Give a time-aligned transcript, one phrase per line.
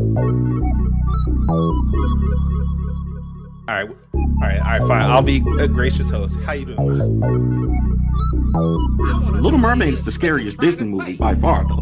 [0.00, 0.06] All
[3.68, 5.02] right, all right, all right, fine.
[5.02, 6.36] I'll be a gracious host.
[6.40, 7.20] How you doing?
[9.42, 11.76] Little Mermaid is the scariest Disney movie by far, though.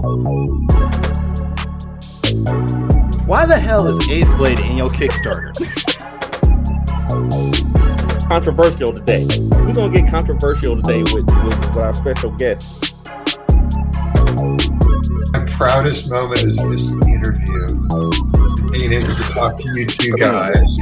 [3.25, 5.55] Why the hell is Ace Blade in your Kickstarter?
[8.29, 9.27] Controversial today.
[9.51, 13.07] We're gonna get controversial today with, with, with our special guest.
[15.33, 17.67] My proudest moment is this interview.
[18.89, 19.01] To
[19.35, 20.79] talk to you two guys.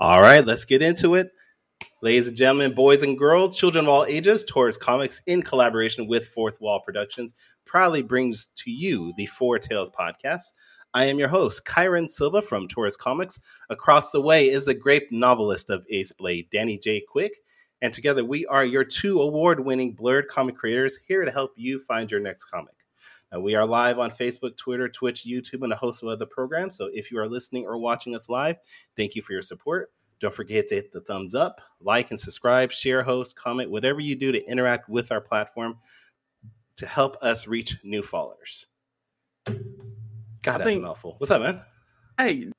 [0.00, 1.30] All right, let's get into it.
[2.00, 6.26] Ladies and gentlemen, boys and girls, children of all ages, Taurus Comics, in collaboration with
[6.26, 7.32] Fourth Wall Productions,
[7.64, 10.46] proudly brings to you the Four Tales podcast.
[10.94, 13.38] I am your host, Kyrun Silva from Taurus Comics.
[13.70, 17.04] Across the way is the great novelist of Ace Blade, Danny J.
[17.08, 17.34] Quick.
[17.82, 21.80] And together we are your two award winning blerd comic creators here to help you
[21.80, 22.74] find your next comic.
[23.32, 26.76] Now, we are live on Facebook, Twitter, Twitch, YouTube, and a host of other programs.
[26.76, 28.56] So if you are listening or watching us live,
[28.96, 29.90] thank you for your support.
[30.20, 34.14] Don't forget to hit the thumbs up, like and subscribe, share, host, comment, whatever you
[34.14, 35.76] do to interact with our platform
[36.76, 38.66] to help us reach new followers.
[39.46, 41.16] God, that's think- a mouthful.
[41.18, 41.62] What's up, man?
[42.16, 42.52] Hey,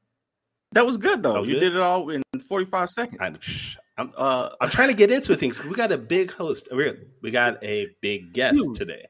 [0.73, 1.33] that was good though.
[1.33, 1.59] That was you good?
[1.61, 3.21] did it all in 45 seconds.
[3.21, 5.63] I, I'm, Uh, I'm trying to get into things.
[5.63, 6.67] We got a big host.
[6.71, 8.77] We we got a big guest Huge.
[8.77, 9.07] today.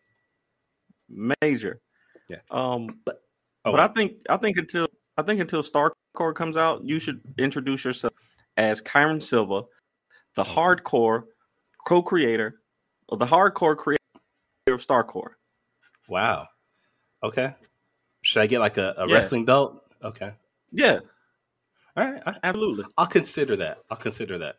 [1.09, 1.79] major.
[2.29, 2.37] Yeah.
[2.51, 2.99] Um,
[3.65, 7.21] Oh, but I think I think until I think until Starcore comes out, you should
[7.37, 8.11] introduce yourself
[8.57, 9.63] as Kyrun Silva,
[10.35, 11.23] the hardcore
[11.87, 12.59] co-creator
[13.07, 14.01] or the hardcore creator
[14.67, 15.31] of Starcore.
[16.09, 16.47] wow.
[17.23, 17.55] Okay.
[18.23, 19.13] Should I get like a, a Yeah.
[19.13, 19.81] wrestling belt?
[20.03, 20.33] Okay.
[20.73, 20.99] Yeah,
[21.95, 22.21] All right.
[22.25, 22.85] I, absolutely.
[22.97, 23.77] I'll consider that.
[23.89, 24.55] I'll consider that.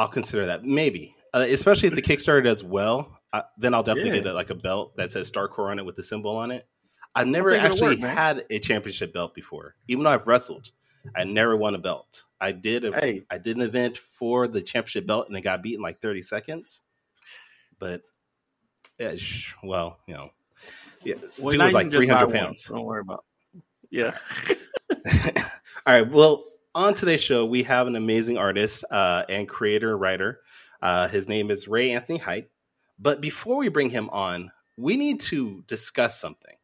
[0.00, 0.64] I'll consider that.
[0.64, 4.22] Maybe, uh, especially if the Kickstarter does well, uh, then I'll definitely Yeah.
[4.22, 6.66] get a, like a belt that says Starcore on it with the symbol on it.
[7.14, 10.70] I've never actually work, had a championship belt before, even though I've wrestled.
[11.16, 12.24] I never won a belt.
[12.40, 12.84] I did.
[12.84, 15.82] A, Hey, I did an event for the championship belt and it got beat in
[15.82, 16.82] like 30 seconds.
[17.78, 18.02] But,
[18.98, 20.30] yeah, sh- well, you know,
[21.04, 22.34] yeah, well, dude was like can just buy 300 one.
[22.36, 22.64] pounds.
[22.64, 23.24] Don't worry about.
[23.90, 24.16] Yeah.
[25.86, 26.10] All right.
[26.10, 26.44] Well,
[26.74, 30.40] on today's show, we have an amazing artist uh, and creator writer.
[30.80, 32.48] Uh, his name is Ray Anthony Height.
[32.98, 36.54] But before we bring him on, we need to discuss something.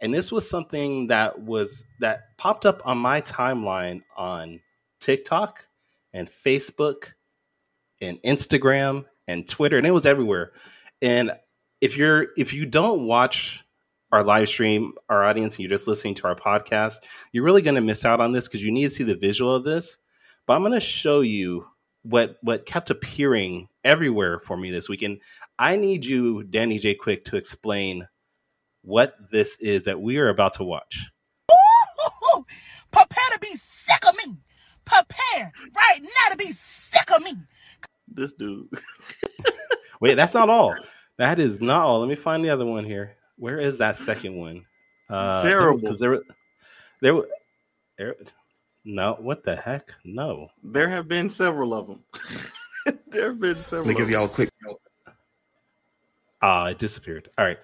[0.00, 4.60] And this was something that was that popped up on my timeline on
[5.00, 5.66] TikTok
[6.12, 7.12] and Facebook
[8.00, 10.52] and Instagram and Twitter, and it was everywhere.
[11.02, 11.32] And
[11.80, 13.62] if you're if you don't watch
[14.12, 16.96] our live stream, our audience, and you're just listening to our podcast,
[17.32, 19.54] you're really going to miss out on this because you need to see the visual
[19.54, 19.98] of this.
[20.46, 21.66] But I'm going to show you
[22.02, 25.20] what what kept appearing everywhere for me this week, and
[25.58, 26.94] I need you, Danny J.
[26.94, 28.08] Quick, to explain
[28.82, 31.06] what this is that we are about to watch.
[31.52, 32.44] Ooh,
[32.90, 34.38] prepare to be sick of me.
[34.84, 37.34] Prepare right now to be sick of me.
[38.08, 38.68] This dude.
[40.00, 40.74] Wait, that's not all.
[41.18, 42.00] That is not all.
[42.00, 43.16] Let me find the other one here.
[43.40, 44.66] Where is that second one?
[45.08, 45.80] Uh, Terrible.
[45.80, 46.24] Because there, were-
[47.00, 47.28] there, were-
[47.96, 48.14] there.
[48.84, 49.92] No, what the heck?
[50.04, 50.50] No.
[50.62, 52.04] There have been several of them.
[53.08, 53.86] there have been several.
[53.86, 54.50] Let me give y'all a quick.
[56.42, 57.30] Ah, it disappeared.
[57.38, 57.58] All right.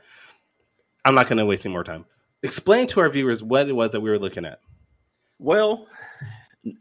[1.04, 2.06] I'm not going to waste any more time.
[2.42, 4.60] Explain to our viewers what it was that we were looking at.
[5.38, 5.88] Well,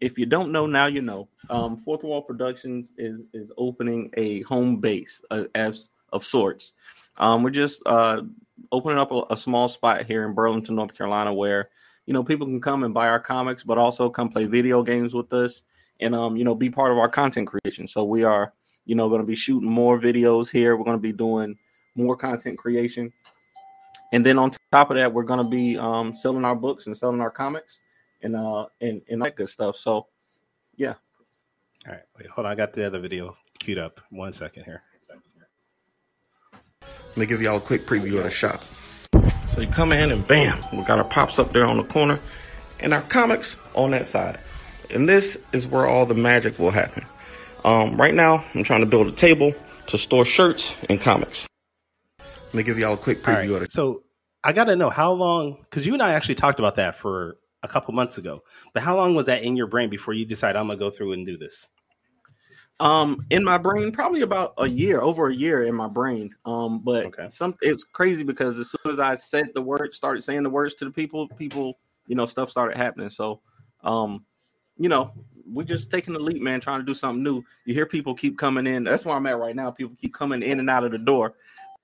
[0.02, 1.28] if you don't know now, you know.
[1.50, 6.74] Um, Fourth Wall Productions is is opening a home base uh, as of sorts.
[7.18, 8.22] Um, we're just uh,
[8.72, 11.70] opening up a, a small spot here in Burlington, North Carolina, where
[12.06, 15.14] you know people can come and buy our comics, but also come play video games
[15.14, 15.64] with us
[16.00, 17.88] and um, you know be part of our content creation.
[17.88, 18.54] So we are
[18.86, 20.76] you know going to be shooting more videos here.
[20.76, 21.58] We're going to be doing
[21.96, 23.12] more content creation,
[24.14, 26.98] and then on top of that, we're going to be um, selling our books and
[26.98, 27.80] selling our comics
[28.26, 29.78] and uh and, and that good stuff.
[29.78, 30.08] So
[30.76, 30.96] yeah.
[31.88, 32.02] All right.
[32.18, 32.52] Wait, hold on.
[32.52, 34.02] I got the other video queued up.
[34.10, 34.82] One second here.
[37.16, 38.66] Let me give y'all a quick preview of the shop.
[39.52, 42.20] So you come in and bam, we got our pops up there on the corner
[42.82, 44.38] and our comics on that side.
[44.94, 47.06] And this is where all the magic will happen.
[47.64, 49.54] Um, right now, I'm trying to build a table
[49.88, 51.48] to store shirts and comics.
[52.20, 53.50] Let me give y'all a quick preview right.
[53.50, 54.04] of the So
[54.44, 57.38] I got to know how long, because you and I actually talked about that for
[57.64, 58.44] a couple months ago.
[58.74, 60.92] But how long was that in your brain before you decided I'm going to go
[60.92, 61.70] through and do this?
[62.80, 66.36] Um, in my brain, probably about a year, over a year in my brain.
[66.46, 67.28] Um, but Okay.
[67.30, 70.74] some it's crazy because as soon as I said the word, started saying the words
[70.76, 71.78] to the people, people,
[72.08, 73.10] you know, stuff started happening.
[73.10, 73.40] So,
[73.84, 74.26] um,
[74.78, 75.14] you know,
[75.50, 77.44] we're just taking the leap, man, trying to do something new.
[77.64, 78.84] You hear people keep coming in.
[78.84, 79.72] That's where I'm at right now.
[79.72, 81.36] People keep coming in and out of the door.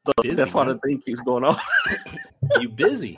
[0.06, 0.74] So Busy, that's why man.
[0.74, 1.58] the thing keeps going on.
[2.60, 3.18] you busy.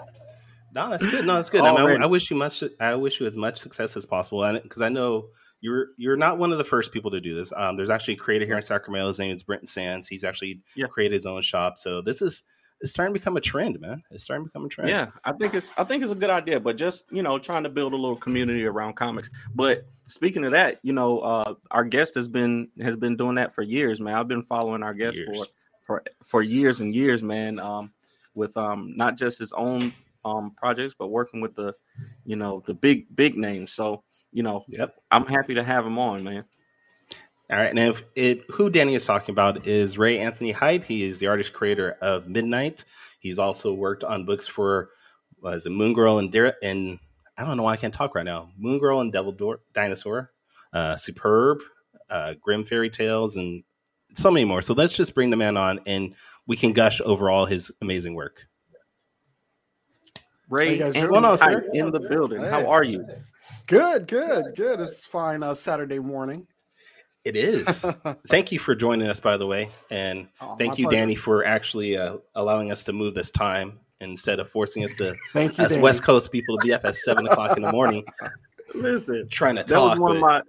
[0.74, 1.26] No, that's good.
[1.26, 1.62] No, that's good.
[1.62, 2.64] I, mean, I, I wish you much.
[2.80, 5.28] I wish you as much success as possible, because I know
[5.64, 7.54] you're you're not one of the first people to do this.
[7.56, 9.08] Um, there's actually a creator here in Sacramento.
[9.08, 10.10] His name is Brenton Sands.
[10.10, 10.88] He's actually Yeah.
[10.88, 11.78] created his own shop.
[11.78, 12.44] So this is
[12.82, 14.04] it's starting to become a trend, man.
[14.12, 14.90] It's starting to become a trend.
[14.90, 17.64] Yeah, I think it's I think it's a good idea, but just you know, trying
[17.64, 19.30] to build a little community around comics.
[19.56, 23.56] But speaking of that, you know, uh, our guest has been has been doing that
[23.56, 24.16] for years, man.
[24.16, 25.30] I've been following our guest Years.
[25.34, 25.46] for
[25.88, 27.58] for for years and years, man.
[27.62, 27.94] Um,
[28.36, 29.94] with um not just his own
[30.26, 31.74] um projects, but working with the
[32.26, 33.72] you know the big big names.
[33.72, 34.96] So you know, Yep.
[35.12, 36.44] I'm happy to have him on, man.
[37.50, 37.74] All right.
[37.74, 40.84] Now, if it who Danny is talking about is Ray Anthony Height.
[40.86, 42.84] He is the artist creator of Midnight.
[43.20, 44.90] He's also worked on books for
[45.42, 47.00] was it Moon Girl and Dar- and
[47.38, 48.50] I don't know why I can't talk right now.
[48.58, 50.32] Moon Girl and Devil Door- Dinosaur,
[50.72, 51.60] uh, Superb,
[52.10, 53.64] uh, Grimm Fairy Tales, and
[54.16, 54.62] so many more.
[54.62, 56.16] So let's just bring the man on, and
[56.48, 58.48] we can gush over all his amazing work.
[60.50, 61.70] Ray you guys What's going on, sir?
[61.74, 62.42] in the building.
[62.42, 62.50] Hey.
[62.50, 63.06] How are you?
[63.68, 64.80] Good, good, good.
[64.80, 65.44] It's fine.
[65.44, 66.48] Uh, Saturday morning.
[67.24, 67.86] It is.
[68.28, 71.02] thank you for joining us, by the way, and Oh, thank you, pleasure.
[71.02, 75.16] Danny, for actually uh, allowing us to move this time instead of forcing us to
[75.34, 75.82] Thank you, as Danny.
[75.82, 78.04] West Coast people to be up at seven o'clock in the morning
[78.76, 80.00] Listen, trying to that was talk.
[80.00, 80.42] one of my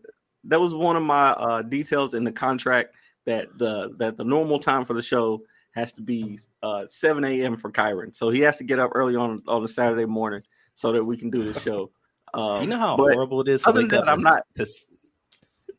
[0.44, 2.94] that was one of my uh, details in the contract
[3.26, 5.40] that the that the normal time for the show
[5.72, 7.56] has to be uh, 7 a.m.
[7.56, 8.14] for Kyrun.
[8.16, 10.42] So he has to get up early on on a Saturday morning
[10.74, 11.90] so that we can do the show.
[12.38, 14.04] Um, Do you know how horrible it is to wake up?
[14.04, 14.86] that, I'm not- s-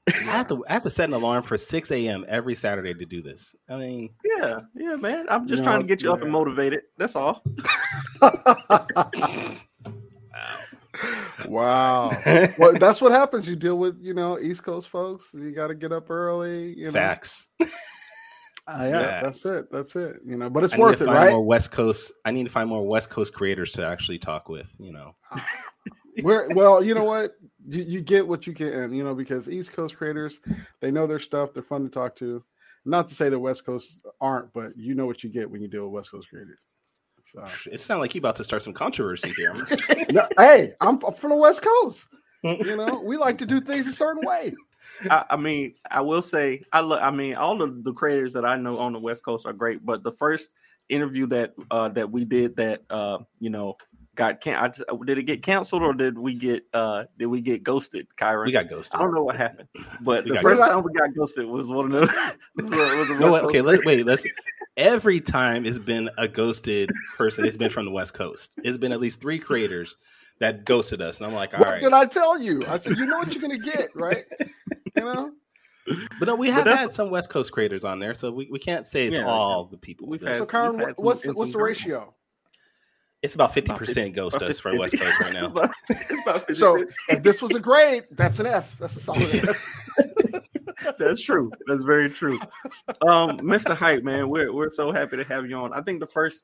[0.08, 0.64] To, s- I have to.
[0.70, 2.26] I have to set an alarm for six a.m.
[2.28, 3.56] every Saturday to do this.
[3.68, 5.26] I mean, yeah, yeah, man.
[5.30, 6.82] I'm just No, trying to get you up and motivated.
[6.98, 7.42] That's all.
[11.48, 12.12] wow.
[12.58, 13.48] well, that's what happens.
[13.50, 15.30] You deal with, you know, East Coast folks.
[15.34, 16.74] You got to get up early.
[16.78, 17.50] You know, facts.
[18.68, 19.44] Uh, yeah, Facts.
[19.44, 19.72] that's it.
[19.72, 20.18] That's it.
[20.26, 21.32] You know, but it's I worth it, right?
[21.32, 22.12] more West Coast.
[22.26, 24.68] I need to find more West Coast creators to actually talk with.
[24.80, 25.16] You know,
[26.24, 27.36] We're, well, you know what?
[27.68, 30.40] You, you get what you can, you know, because East Coast creators,
[30.82, 31.54] they know their stuff.
[31.54, 32.44] They're fun to talk to.
[32.86, 35.68] Not to say the West Coast aren't, but you know what you get when you
[35.68, 36.66] deal with West Coast creators.
[37.34, 39.52] So, it sounds like you about to start some controversy here.
[40.12, 42.06] no, hey, I'm, I'm from the West Coast.
[42.44, 44.54] You know, we like to do things a certain way.
[45.10, 48.46] I, I mean, I will say, I lo- I mean, all of the creators that
[48.46, 50.50] I know on the West Coast are great, but the first
[50.90, 53.76] interview that uh, that we did that uh, you know
[54.16, 57.42] got can I just, did it get canceled or did we get uh did we
[57.42, 58.46] get ghosted, Kyrun?
[58.46, 58.96] we got ghosted.
[58.96, 59.68] I don't know what happened,
[60.02, 60.76] but We the first ghosted.
[60.76, 62.36] time we got ghosted was one of the.
[62.56, 64.06] was was a No, West okay, let, wait.
[64.06, 64.26] Let's.
[64.78, 68.52] Every time it's been a ghosted person, it's been from the West Coast.
[68.58, 69.96] It's been at least three creators
[70.40, 71.82] that ghosted us, and I'm like, all what right.
[71.82, 72.66] did I tell you?
[72.68, 74.26] I said, you know what you're gonna get, right?
[74.96, 75.32] You know,
[76.20, 78.86] But no, we have had some West Coast creators on there, so we, we can't
[78.88, 80.08] say it's Yeah, all the people.
[80.08, 81.70] We've had- so Karen, we've had what- some what's the, and what's the some great
[81.70, 82.14] ratio?
[83.22, 85.52] it's about fifty percent ghost us for West Coast right now.
[85.90, 86.54] It's about 50.
[86.56, 88.78] So if this was a grade, that's an F.
[88.78, 89.82] That's a solid F.
[91.00, 91.52] That's true.
[91.68, 92.40] That's very true.
[93.08, 93.76] Um, Mr.
[93.76, 95.74] Height, man, we're we're so happy to have you on.
[95.74, 96.44] I think the first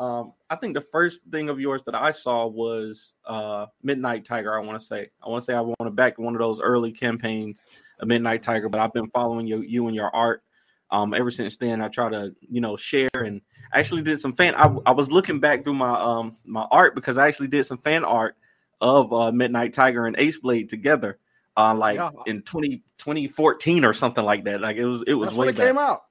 [0.00, 4.58] um I think the first thing of yours that I saw was uh Midnight Tiger,
[4.58, 5.10] I want to say.
[5.24, 7.60] I want to say I want to back one of those early campaigns
[8.00, 10.42] of Midnight Tiger, but I've been following you you and your art
[10.90, 11.82] um ever since then.
[11.82, 13.42] I try to, you know, share and
[13.72, 17.18] actually did some fan I, I was looking back through my um my art because
[17.18, 18.36] I actually did some fan art
[18.80, 21.18] of uh Midnight Tiger and Ace Blade together
[21.58, 22.10] uh like Yeah.
[22.24, 24.62] in 20, 2014 or something like that.
[24.62, 26.04] Like it was it was That's way when it came out.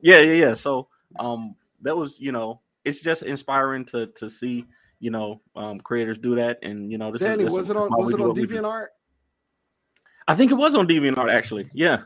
[0.00, 0.54] Yeah, yeah, yeah.
[0.54, 0.86] So
[1.18, 4.64] um that was, you know, it's just inspiring to to see,
[5.00, 7.76] you know, um creators do that and you know this Danny, is this was it
[7.76, 8.54] on was it on what we do.
[8.56, 8.86] DeviantArt?
[10.28, 11.68] I think it was on DeviantArt actually.
[11.72, 12.02] Yeah.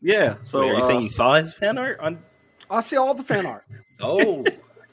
[0.00, 0.34] Yeah.
[0.42, 2.22] So So are you uh, saying you saw his fan art on?
[2.70, 3.64] I see all the fan art.
[4.04, 4.40] Oh,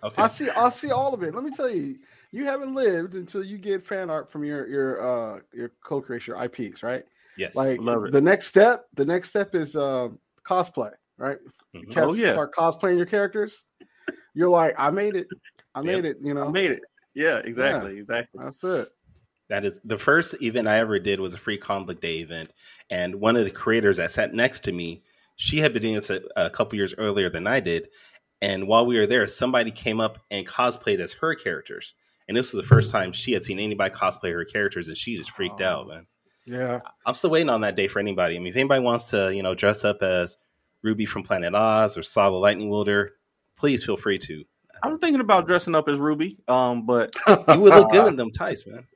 [0.03, 0.21] okay.
[0.21, 1.33] I see I see all of it.
[1.33, 1.97] Let me tell you,
[2.31, 6.43] you haven't lived until you get fan art from your your uh your co-creation your
[6.43, 7.03] IPs, right?
[7.37, 7.55] yes.
[7.55, 8.11] Like Love it.
[8.11, 10.09] the next step, the next step is uh
[10.47, 11.39] cosplay, right?
[11.75, 11.91] Mhm.
[11.91, 12.33] Cats Oh, yeah.
[12.33, 13.63] start cosplaying your characters.
[14.33, 15.27] You're like, I made it.
[15.75, 15.85] I Yep.
[15.85, 16.47] made it, you know.
[16.47, 16.81] I made it.
[17.13, 18.41] Yeah, exactly, exactly.
[18.43, 18.89] That's it.
[19.49, 22.51] That is the first event I ever did was a free conflict day event,
[22.89, 25.01] and one of the creators that sat next to me,
[25.35, 27.89] she had been doing this a, a couple years earlier than I did,
[28.41, 31.95] and while we were there, somebody came up and cosplayed as her characters,
[32.27, 35.17] and this was the first time she had seen anybody cosplay her characters, and she
[35.17, 35.65] just freaked Oh.
[35.65, 36.05] out, man.
[36.45, 36.79] Yeah.
[37.05, 38.35] I'm still waiting on that day for anybody.
[38.35, 40.37] I mean, if anybody wants to, you know, dress up as
[40.83, 43.13] Ruby from Planet Oz or Saw the Lightning Wielder,
[43.59, 44.43] please feel free to.
[44.81, 48.15] I was thinking about dressing up as Ruby, um, but You would look good in
[48.15, 48.87] them tights, man,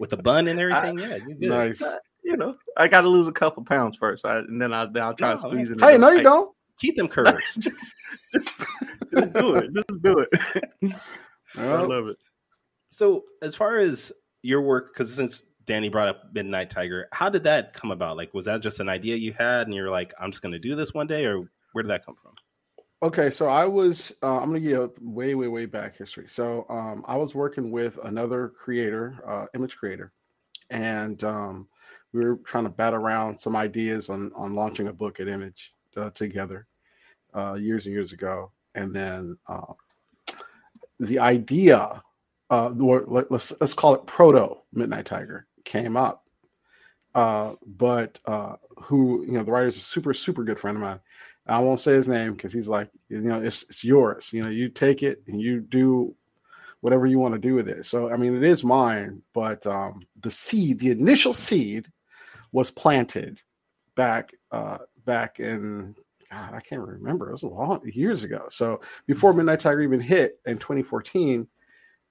[0.00, 0.98] with the bun and everything.
[0.98, 1.48] yeah, you're good.
[1.48, 1.82] Nice.
[2.24, 5.04] you know, I got to lose a couple pounds first, I, and then I then
[5.04, 5.80] I'll try to squeeze it.
[5.80, 6.00] Hey, in.
[6.00, 6.52] no, you don't.
[6.80, 7.54] Keep them curves.
[7.54, 7.94] Just,
[8.32, 9.70] just do it.
[9.74, 10.94] Just do it.
[11.56, 12.16] I love it.
[12.90, 14.12] so, as far as
[14.42, 18.16] your work, because since Danny brought up Midnight Tiger, how did that come about?
[18.16, 20.58] Like, was that just an idea you had, and you're like, I'm just going to
[20.58, 22.32] do this one day, or where did that come from?
[23.00, 26.26] Okay, so I was uh, I'm gonna give a way, way, way back history.
[26.26, 30.12] So um, I was working with another creator, uh, image creator,
[30.70, 31.68] and um,
[32.12, 35.74] we were trying to bat around some ideas on on launching a book at Image
[35.96, 36.66] uh, together
[37.34, 39.74] uh, years and years ago, and then uh,
[40.98, 42.02] the idea,
[42.50, 46.24] uh, let, let's let's call it proto Midnight Tiger, came up.
[47.14, 48.20] Uh, but
[48.82, 51.00] who you know the writer's a super super good friend of mine.
[51.48, 54.32] I won't say his name because he's like, you know, it's it's yours.
[54.32, 56.14] You know, you take it and you do
[56.80, 57.86] whatever you want to do with it.
[57.86, 61.90] So I mean, it is mine, but um, the seed, the initial seed,
[62.52, 63.42] was planted
[63.96, 65.94] back uh, back in
[66.30, 67.28] God, I can't remember.
[67.28, 68.46] It was a long years ago.
[68.50, 71.48] So before Midnight Tiger even hit in 2014,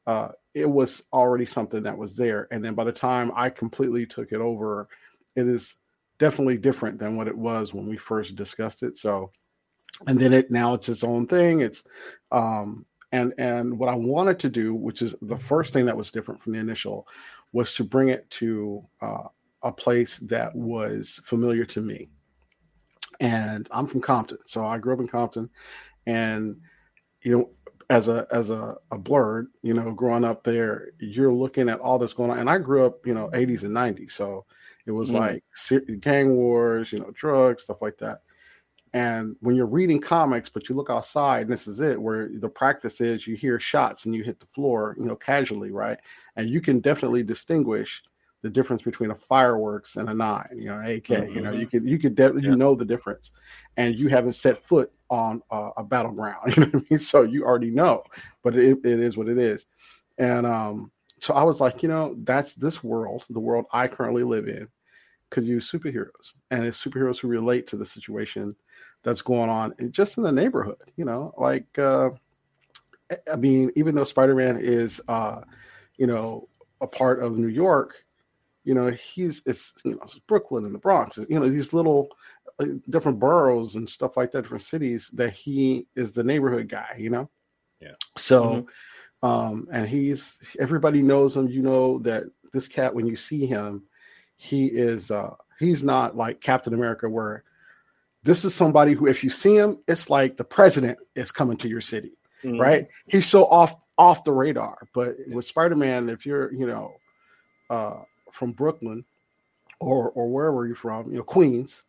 [0.08, 2.48] uh, it was already something that was there.
[2.52, 4.88] And then by the time I completely took it over,
[5.36, 5.76] it is
[6.20, 8.98] definitely different than what it was when we first discussed it.
[8.98, 9.32] So,
[10.06, 11.62] and then it now it's its own thing.
[11.62, 11.84] It's
[12.32, 16.12] um and and what I wanted to do, which is the first thing that was
[16.12, 17.08] different from the initial,
[17.54, 19.24] was to bring it to uh,
[19.64, 22.10] a place that was familiar to me.
[23.20, 25.50] And I'm from Compton, so I grew up in Compton,
[26.06, 26.58] and
[27.24, 27.50] you know,
[27.90, 31.98] as a as a, a blerd, you know, growing up there, you're looking at all
[31.98, 32.40] this going on.
[32.40, 34.46] And I grew up, you know, 80s and 90s, so
[34.88, 35.14] it was Mm.
[35.14, 35.44] like
[36.02, 38.22] gang wars, you know, drugs, stuff like that.
[38.94, 42.50] And when you're reading comics, but you look outside, and this is it, where the
[42.50, 46.00] practice is you hear shots and you hit the floor, you know, casually, right?
[46.38, 48.02] And you can definitely distinguish
[48.44, 51.10] the difference between a fireworks and a nine, you know, AK.
[51.10, 52.56] You know, you could you could definitely Yeah.
[52.56, 53.32] know the difference,
[53.78, 56.38] and you haven't set foot on uh, a battleground.
[56.56, 57.00] You know what I mean?
[57.00, 58.04] So you already know,
[58.44, 59.66] but it, it is what it is.
[60.18, 64.24] And um, so I was like, you know, that's this world, the world I currently
[64.24, 64.68] live in,
[65.30, 68.56] could use superheroes, and it's superheroes who relate to the situation
[69.04, 70.92] that's going on in- just in the neighborhood.
[70.96, 72.10] You know, like uh,
[73.12, 75.42] I- I mean, even though Spider-Man is, uh,
[75.98, 76.48] you know,
[76.82, 77.96] a part of New York,
[78.64, 82.10] you know, he's it's you know it's Brooklyn and the Bronx, you know, these little
[82.60, 86.96] uh, different boroughs and stuff like that, different cities that he is the neighborhood guy.
[86.98, 87.30] You know,
[87.80, 87.94] Yeah.
[88.18, 88.68] So,
[89.24, 91.48] um, and he's everybody knows him.
[91.48, 93.84] You know that this cat when you see him,
[94.38, 97.44] he is uh he's not like Captain America where
[98.24, 101.68] this is somebody who if you see him it's like the president is coming to
[101.68, 102.12] your city
[102.44, 102.60] Mhm.
[102.60, 102.88] right?
[103.08, 104.78] He's so off off the radar.
[104.94, 106.94] But with spider-man if you're you know
[107.72, 108.02] uh
[108.32, 109.04] from brooklyn
[109.80, 111.84] or or wherever you're from you know queens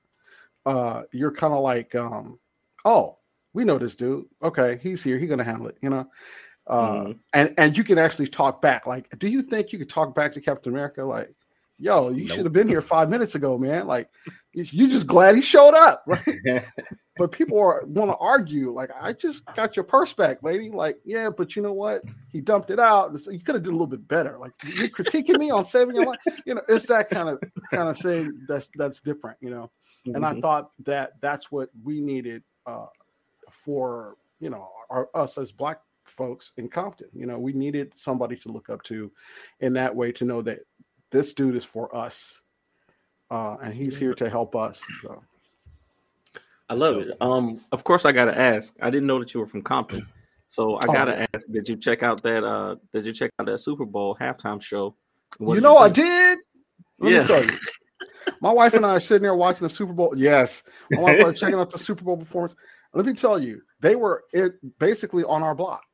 [0.65, 2.39] uh you're kind of like um
[2.87, 3.17] oh
[3.53, 4.25] we know this dude.
[4.43, 5.19] Okay he's here.
[5.19, 6.07] He's gonna handle it you know?
[6.67, 7.19] Uh Mhm.
[7.35, 8.87] and and you can actually talk back.
[8.87, 11.05] Like do you think you could talk back to captain america?
[11.05, 11.35] Like
[11.79, 12.37] yo you Nope.
[12.37, 13.87] should have been here five minutes ago man.
[13.87, 14.09] Like
[14.53, 16.65] you- you just glad he showed up right?
[17.17, 20.71] But people are want to argue like i just got your purse back lady.
[20.71, 22.03] Like yeah but you know what?
[22.31, 23.19] He dumped it out.
[23.21, 24.39] So you could have did a little bit better.
[24.39, 26.21] Like you critiquing me on saving your life?
[26.45, 27.41] You know it's that kind of
[27.73, 29.69] kind of thing that's that's different you know?
[30.15, 30.41] And i Mhm.
[30.43, 32.87] thought that that's what we needed uh
[33.65, 37.09] for you know our, us as black folks in compton.
[37.13, 39.11] You know we needed somebody to look up to
[39.61, 40.61] in that way to know that
[41.11, 42.43] this dude is for us
[43.31, 45.23] uh and he's here to help us so
[46.71, 47.17] I love it.
[47.23, 48.75] Um, of course, I gotta ask.
[48.83, 50.07] I didn't know that you were from Compton,
[50.49, 50.93] so I Oh.
[50.93, 51.47] gotta ask.
[51.51, 52.45] Did you check out that?
[52.45, 54.95] Uh, did you check out that Super Bowl halftime show?
[55.39, 56.39] What you know, I did.
[56.99, 57.21] Let Yeah.
[57.23, 57.59] me tell you.
[58.43, 60.13] My wife and I are sitting there watching the Super Bowl.
[60.15, 62.55] Yes, my wife and I are checking out the Super Bowl performance.
[62.93, 65.85] Let me tell you, they were it basically on our block,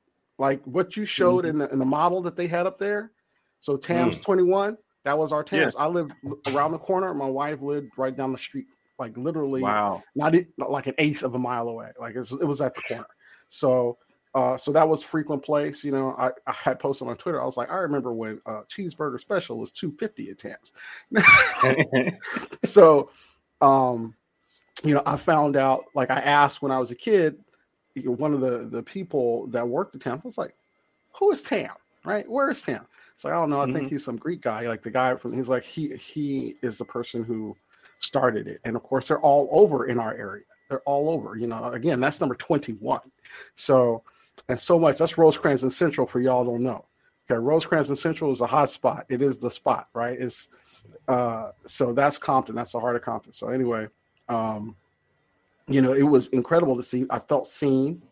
[0.40, 3.12] like what you showed in the in the model that they had up there.
[3.60, 5.74] So Tams twenty one, that was our Tams.
[5.78, 6.12] I lived
[6.48, 7.12] around the corner.
[7.14, 8.66] My wife lived right down the street,
[8.98, 10.02] like literally Wow.
[10.14, 11.90] not, not like an eighth of a mile away.
[12.00, 13.06] Like it was at the corner.
[13.50, 13.98] So,
[14.34, 15.84] uh, so that was frequent place.
[15.84, 17.40] You know, I, I had posted on Twitter.
[17.40, 20.72] I was like, I remember when uh, cheeseburger special was two fifty at Tams.
[22.64, 23.10] so,
[23.60, 24.14] um,
[24.82, 25.84] you know, I found out.
[25.94, 27.36] Like I asked when I was a kid,
[27.94, 30.24] you know, one of the the people that worked at Tams.
[30.24, 30.54] I was like,
[31.12, 31.70] who is Tam?
[32.04, 32.28] Right?
[32.28, 32.86] Where is Tam?
[33.14, 33.60] It's like I don't know.
[33.60, 33.90] I think Mhm.
[33.90, 34.66] he's some Greek guy.
[34.68, 35.32] Like the guy from.
[35.36, 37.56] He's like he he is the person who
[38.00, 38.60] started it.
[38.64, 40.44] And of course, they're all over in our area.
[40.68, 41.36] They're all over.
[41.36, 43.00] You know, again, that's number 21.
[43.54, 44.02] So,
[44.48, 44.98] and so much.
[44.98, 46.84] That's Rosecrans and Central for y'all don't know.
[47.30, 49.06] Okay, Rosecrans and Central is a hot spot.
[49.08, 50.20] It is the spot, right?
[50.20, 50.48] It's
[51.08, 52.54] uh, so that's Compton.
[52.54, 53.32] That's the heart of Compton.
[53.32, 53.88] So anyway,
[54.28, 54.76] um,
[55.66, 57.06] you know, it was incredible to see.
[57.10, 58.02] I felt seen.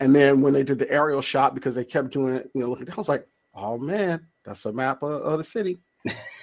[0.00, 2.70] And then when they did the aerial shot, because they kept doing it, you know,
[2.70, 5.78] looking down, I was like, oh man, that's a map of, of the city.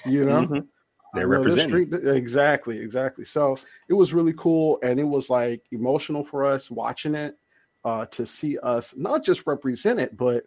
[0.05, 0.67] You know, Mhm.
[1.13, 3.23] They're know this street- exactly, exactly.
[3.23, 3.55] So
[3.87, 7.37] it was really cool, and it was like emotional for us watching it
[7.85, 10.45] uh, to see us not just represent it, but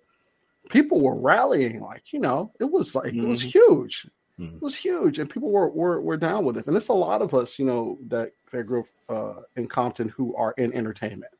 [0.68, 1.80] people were rallying.
[1.80, 3.52] Like you know, it was like it was Mhm.
[3.52, 4.06] huge.
[4.38, 4.56] Mhm.
[4.56, 6.66] It was huge, and people were, were were down with it.
[6.66, 10.10] And it's a lot of us, you know, that that grew up uh, in Compton
[10.10, 11.32] who are in entertainment.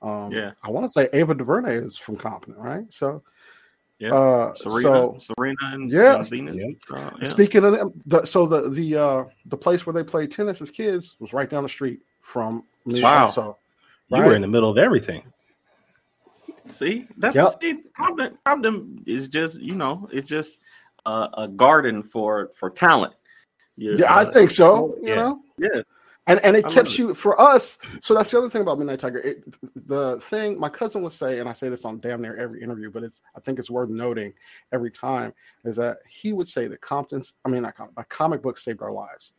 [0.00, 0.52] Um, Yeah.
[0.62, 2.90] I want to say Ava DuVernay is from Compton, right?
[2.90, 3.22] So,
[4.04, 4.14] Yeah.
[4.14, 6.16] Uh, Serena, so Serena, and, Yeah.
[6.16, 6.56] and Venus.
[6.58, 6.96] Yeah.
[6.96, 7.28] Uh, yeah.
[7.28, 10.70] Speaking of them, the, so the the uh the place where they played tennis as
[10.70, 13.02] kids was right down the street from me.
[13.02, 13.26] Wow.
[13.26, 13.58] Also,
[14.10, 15.22] You were in the middle of everything.
[16.68, 17.60] See, that's Yep.
[17.62, 20.60] see, Compton, Compton is just you know, it's just
[21.06, 23.14] a, a garden for for talent.
[23.76, 24.96] You- yeah, I uh, think so.
[25.02, 25.14] You Yeah.
[25.14, 25.82] know, Yeah,
[26.26, 26.98] and and it I love keeps it.
[26.98, 27.78] you for us.
[28.00, 29.18] So that's the other thing about Midnight Tiger.
[29.18, 29.44] It,
[29.86, 32.90] the thing my cousin would say, and I say this on damn near every interview,
[32.90, 34.32] but it's I think it's worth noting
[34.72, 38.42] every time is that he would say that Compton's, I mean, not Compton, a comic
[38.42, 39.32] book saved our lives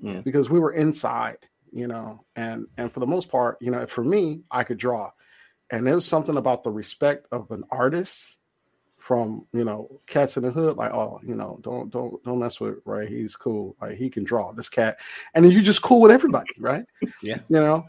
[0.00, 0.20] Yeah.
[0.20, 1.38] because we were inside,
[1.72, 5.10] you know, and and for the most part, you know, for me, I could draw,
[5.70, 8.38] and there was something about the respect of an artist
[9.06, 12.58] from you know cats in the hood like oh you know don't don't don't mess
[12.58, 13.06] with Ray.
[13.06, 13.76] He's cool.
[13.80, 14.98] Like he can draw this cat.
[15.32, 16.84] And then you just cool with everybody right?
[17.22, 17.36] Yeah.
[17.48, 17.86] you know?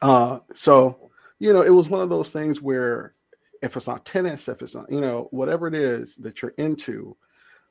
[0.00, 1.10] Uh so
[1.40, 3.14] you know it was one of those things where
[3.60, 7.16] if it's not tennis if it's not you know whatever it is that you're into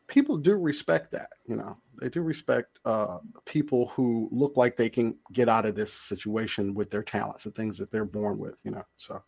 [0.07, 1.77] people do respect that you know?
[2.01, 6.73] They do respect uh people who look like they can get out of this situation
[6.73, 8.83] with their talents and things that they're born with you know?
[8.97, 9.23] So.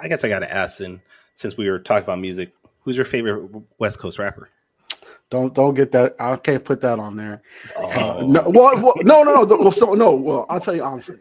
[0.00, 1.00] I guess I got to ask, and
[1.34, 2.52] since we were talking about music,
[2.82, 4.48] who's your favorite West Coast rapper?
[5.30, 7.40] don't don't get that i can't put that on there
[7.76, 9.56] Oh, Uh, no, well, well, no, no, no.
[9.56, 10.10] Well, so no.
[10.12, 11.16] Well, I'll tell you honestly,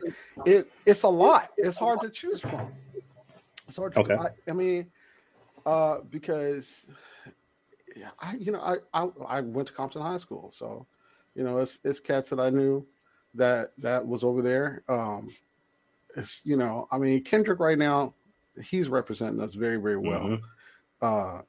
[0.48, 1.52] it it's a lot.
[1.58, 2.72] It's hard to choose from.
[3.68, 3.94] It's hard.
[3.94, 4.16] To, Okay.
[4.16, 4.88] I, I mean,
[5.64, 6.90] uh, because
[8.20, 10.88] I, you know, I, I I went to Compton High School, so
[11.36, 12.86] you know, it's it's cats that I knew
[13.36, 14.82] that that was over there.
[14.90, 15.32] Um,
[16.16, 18.16] it's you know, I mean, Kendrick right now,
[18.64, 20.22] he's representing us very very well.
[20.22, 20.42] Mhm.
[21.02, 21.42] Uh,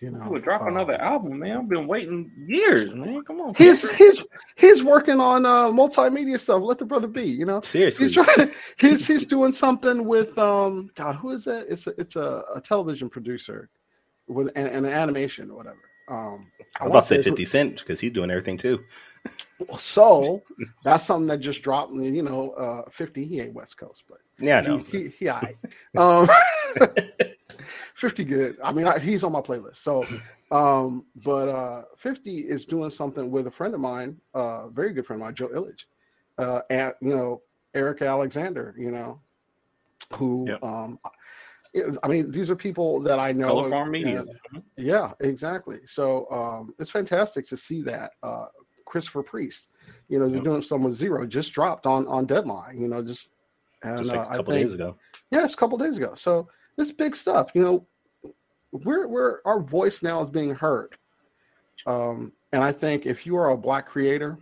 [0.00, 1.56] you know, You would drop uh, another album, man.
[1.56, 3.22] I've been waiting years, man.
[3.24, 3.54] Come on.
[3.54, 4.22] He's he's
[4.56, 6.62] he's working on uh multimedia stuff.
[6.62, 7.60] Let the brother be, you know.
[7.62, 8.06] seriously.
[8.06, 8.50] He's trying.
[8.78, 10.90] He's he's doing something with um.
[10.96, 11.66] God, who is that?
[11.68, 13.70] It's a, it's a, a television producer
[14.28, 15.78] with an, an animation or whatever.
[16.08, 16.46] Um,
[16.78, 18.80] I was wanna about to say it's- 50 Cent because he's doing everything too.
[19.78, 20.42] So
[20.84, 21.92] that's something that just dropped.
[21.94, 23.24] You know, uh, fifty.
[23.24, 24.78] He ain't West Coast, but Yeah, know.
[24.78, 25.56] he he, he right.
[25.96, 26.28] Um,
[27.94, 28.56] fifty good.
[28.62, 29.76] I mean, I, he's on my playlist.
[29.76, 30.04] So,
[30.50, 35.06] um, but uh, fifty is doing something with a friend of mine, uh, very good
[35.06, 35.84] friend of mine, Joe Illidge,
[36.38, 37.40] uh, and you know
[37.74, 38.74] Erika Alexander.
[38.78, 39.20] You know,
[40.14, 40.62] who Yep.
[40.62, 40.98] um,
[42.02, 43.48] I mean, these are people that I know.
[43.48, 44.20] Color Farm Media.
[44.52, 45.78] and- yeah, exactly.
[45.86, 48.12] So um, it's fantastic to see that.
[48.22, 48.46] Uh,
[48.86, 49.70] Christopher Priest,
[50.08, 50.44] you know, they're Yep.
[50.44, 52.78] doing some with zero, just dropped on on deadline.
[52.80, 53.30] You know, just
[53.82, 54.96] and Just like uh, a couple think days ago.
[55.30, 56.14] yeah, it's a couple days ago.
[56.14, 57.50] So it's big stuff.
[57.54, 57.86] You know,
[58.72, 60.96] we're we're our voice now is being heard.
[61.86, 64.38] Um, and I think if you are a black creator,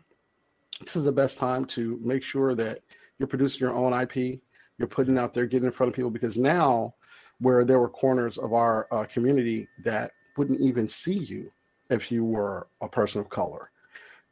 [0.81, 2.81] this is the best time to make sure that
[3.19, 4.41] you're producing your own IP,
[4.79, 6.95] you're putting out there, getting in front of people because now
[7.41, 11.51] where there were corners of our uh, community that wouldn't even see you
[11.91, 13.71] if you were a person of color.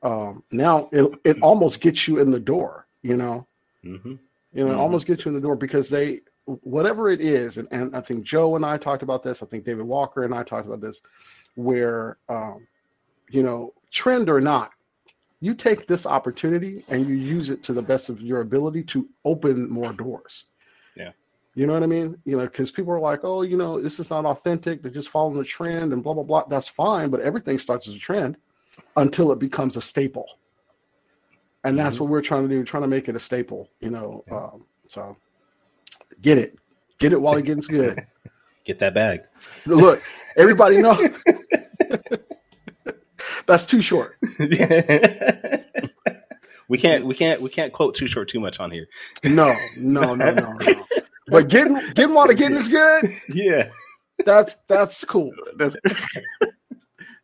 [0.02, 3.46] Um, now it it almost gets you in the door, you know.
[3.82, 4.14] hmm
[4.52, 4.80] You know, it Mhm.
[4.80, 8.24] almost gets you in the door because they, whatever it is, and, and I think
[8.24, 9.42] Joe and I talked about this.
[9.42, 11.00] I think David Walker and I talked about this,
[11.54, 12.66] where, um,
[13.30, 14.72] you know, trend or not,
[15.40, 19.08] you take this opportunity and you use it to the best of your ability to
[19.24, 20.44] open more doors.
[20.94, 21.12] Yeah.
[21.54, 22.16] You know what I mean?
[22.24, 24.82] You know, because people are like, oh, you know, this is not authentic.
[24.82, 26.44] They're just following the trend and blah, blah, blah.
[26.44, 27.10] That's fine.
[27.10, 28.36] But everything starts as a trend
[28.96, 30.38] until it becomes a staple.
[31.64, 34.24] And that's what we're trying to do, trying to make it a staple, you know.
[34.26, 34.36] Yeah.
[34.36, 35.16] Um, so
[36.20, 36.58] get it.
[36.98, 38.04] Get it while it gets good.
[38.64, 39.22] Get that bag.
[39.66, 39.98] Look,
[40.36, 40.96] everybody know
[43.46, 44.16] that's too short.
[46.68, 48.86] we can't we can't we can't quote too short too much on here.
[49.24, 50.84] No, no, no, no, no.
[51.26, 53.68] But getting getting while the getting is good, Yeah.
[54.24, 55.32] that's that's cool.
[55.56, 55.74] That's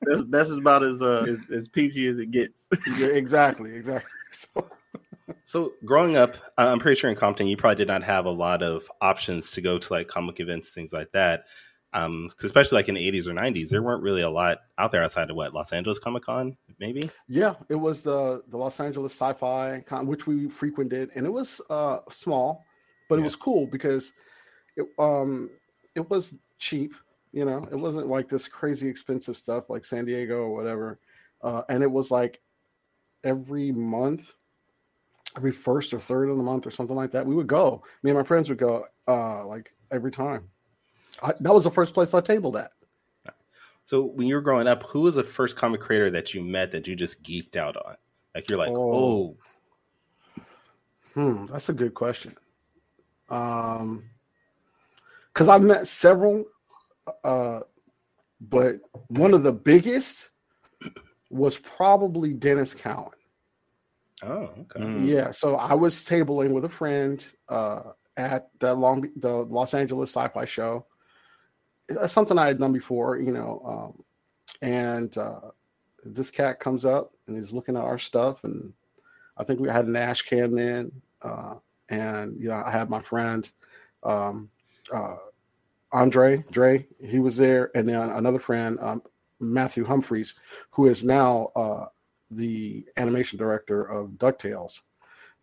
[0.03, 2.67] that's that's about as uh as, as PG as it gets.
[2.99, 4.11] Yeah, exactly, exactly.
[4.39, 4.71] So,
[5.45, 8.63] So growing up, I'm pretty sure in Compton, you probably did not have a lot
[8.63, 11.45] of options to go to like comic events, things like that.
[11.95, 14.93] Um, 'cause especially like in the 80s or 90s, there weren't really a lot out
[14.93, 17.11] there outside of what Los Angeles Comic Con, maybe.
[17.29, 21.63] Yeah, it was the the Los Angeles Sci-Fi Con, which we frequented, and it was
[21.71, 22.65] uh small,
[23.09, 24.13] but it was cool because
[24.77, 25.51] it um
[25.95, 26.93] it was cheap.
[27.33, 31.01] You know, it wasn't like this crazy expensive stuff like San Diego or whatever,
[31.43, 32.41] uh, and it was like
[33.25, 34.33] every month,
[35.37, 37.27] every first or third of the month or something like that.
[37.27, 37.83] We would go.
[38.03, 40.49] Me and my friends would go uh like every time.
[41.23, 42.73] I, that was the first place I tabled at.
[43.85, 46.73] So when you were growing up, who was the first comic creator that you met
[46.73, 47.97] that you just geeked out on?
[48.35, 48.93] Like you're like, Oh.
[48.95, 49.37] oh,
[51.15, 52.37] Hmm, that's a good question.
[53.31, 54.05] Um,
[55.33, 56.45] because I've met several,
[57.25, 57.61] uh,
[58.41, 58.77] but
[59.09, 60.31] one of the biggest
[61.31, 63.11] was probably Denys Cowan.
[64.25, 64.81] oh, okay.
[64.81, 65.07] Mm.
[65.07, 67.83] Yeah, so I was tabling with a friend uh,
[68.17, 70.87] at the Long Be- the Los Angeles Sci-Fi Show.
[71.89, 73.63] That's something I had done before, you know.
[73.65, 74.05] Um,
[74.61, 75.51] and uh,
[76.05, 78.73] this cat comes up and he's looking at our stuff, and
[79.37, 80.91] I think we had an ash can then,
[81.23, 81.55] uh,
[81.89, 83.51] and you know I had my friend
[84.03, 84.51] um,
[84.93, 85.17] uh,
[85.93, 86.87] Andre Dre.
[87.01, 89.03] He was there, and then another friend um,
[89.41, 90.35] Matthew Humphreys,
[90.71, 91.51] who is now.
[91.57, 91.87] Uh,
[92.31, 94.81] the animation director of DuckTales.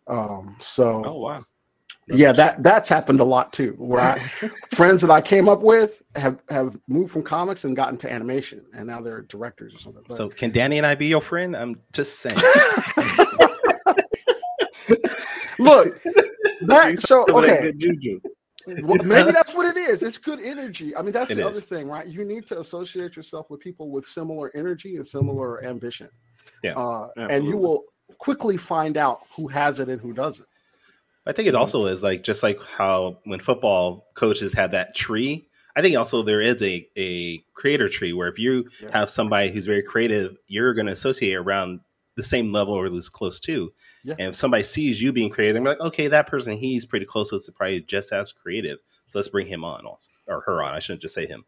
[0.06, 1.42] Um, so Oh wow.
[2.06, 3.74] yeah, that that's happened a lot too.
[3.76, 4.18] Where I,
[4.72, 8.64] friends that I came up with have have moved from comics and gotten to animation,
[8.72, 10.04] and now they're directors or something.
[10.06, 11.56] But- So can Danny and I be your friend?
[11.56, 12.36] I'm just saying.
[15.58, 16.00] look,
[16.66, 17.72] that so Some of that okay.
[17.76, 18.20] juju.
[18.66, 20.02] Well, maybe that's what it is.
[20.02, 20.94] It's good energy.
[20.96, 21.52] I mean, that's It the is.
[21.52, 22.06] other thing, right?
[22.06, 26.08] You need to associate yourself with people with similar energy and similar ambition.
[26.62, 27.84] Yeah, Uh, and you will
[28.18, 30.48] quickly find out who has it and who doesn't.
[31.26, 35.48] I think it also is like just like how when football coaches have that tree.
[35.74, 38.90] I think also there is a a creator tree where if you Yeah.
[38.92, 41.80] have somebody who's very creative, you're going to associate around
[42.16, 43.72] the same level or at least close to.
[44.02, 44.14] Yeah.
[44.18, 47.30] And if somebody sees you being creative, they're like, okay, that person he's pretty close
[47.30, 48.78] to us, probably just as creative.
[49.08, 50.74] So let's bring him on also, or her on.
[50.74, 51.44] I shouldn't just say him.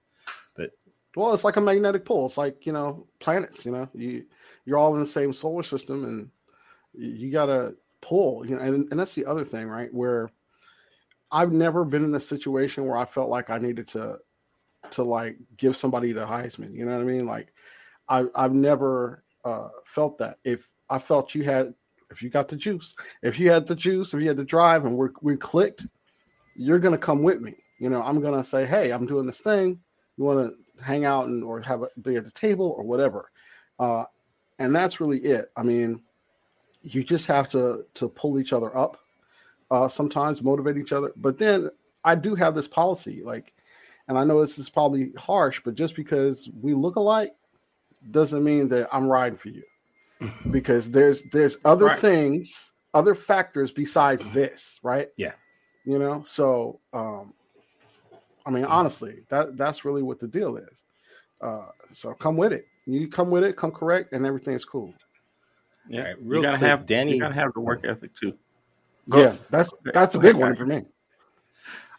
[0.54, 0.70] But
[1.16, 2.26] well, it's like a magnetic pull.
[2.26, 3.64] It's like you know planets.
[3.64, 4.24] You know, you
[4.64, 6.30] you're all in the same solar system, and
[6.94, 8.46] you, you gotta pull.
[8.46, 9.92] You know, and, and that's the other thing, right?
[9.92, 10.30] Where
[11.32, 14.18] I've never been in a situation where I felt like I needed to
[14.90, 16.72] to like give somebody the Heisman.
[16.72, 17.26] You know what I mean?
[17.26, 17.52] Like
[18.08, 20.38] I I've never uh, felt that.
[20.44, 21.74] If I felt you had,
[22.10, 24.84] if you got the juice, if you had the juice, if you had the drive,
[24.84, 25.86] and we're, we clicked,
[26.54, 27.54] you're gonna come with me.
[27.78, 29.80] You know, I'm gonna say, hey, I'm doing this thing.
[30.16, 33.30] You want to hang out and or have a be at the table or whatever,
[33.78, 34.04] uh,
[34.58, 35.50] and that's really it.
[35.56, 36.02] I mean,
[36.82, 38.98] you just have to to pull each other up.
[39.70, 41.70] Uh, sometimes motivate each other, but then
[42.02, 43.52] I do have this policy, like,
[44.08, 47.34] and I know this is probably harsh, but just because we look alike
[48.10, 49.62] doesn't mean that I'm riding for you,
[50.50, 52.00] because there's there's other Right.
[52.00, 55.08] things, other factors besides this, right?
[55.16, 55.32] Yeah.
[55.84, 57.32] You know, so um,
[58.46, 60.82] I mean, honestly, that that's really what the deal is.
[61.40, 62.66] Uh, so come with it.
[62.86, 64.92] You come with it, come correct, and everything's cool.
[65.88, 68.14] Yeah, All right, you real gotta quick, have Danny- You gotta have the work ethic
[68.16, 68.34] too.
[69.08, 70.84] Go- yeah, that's that's a big one for me.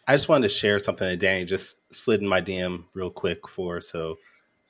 [0.06, 3.46] I just wanted to share something that Danny just slid in my DM real quick
[3.48, 3.80] for.
[3.80, 4.16] So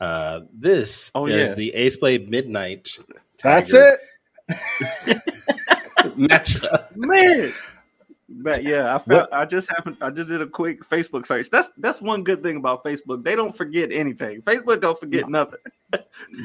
[0.01, 1.55] uh, this Oh, is yeah.
[1.55, 2.89] the Ace Blade Midnight.
[3.43, 3.97] That's Tiger
[4.49, 5.19] it.
[6.17, 6.97] matchup.
[6.97, 7.53] man.
[8.33, 11.51] But yeah, I felt I just happened I just did a quick Facebook search.
[11.51, 13.25] That's that's one good thing about Facebook.
[13.25, 14.41] They don't forget anything.
[14.43, 15.59] Facebook don't forget nothing.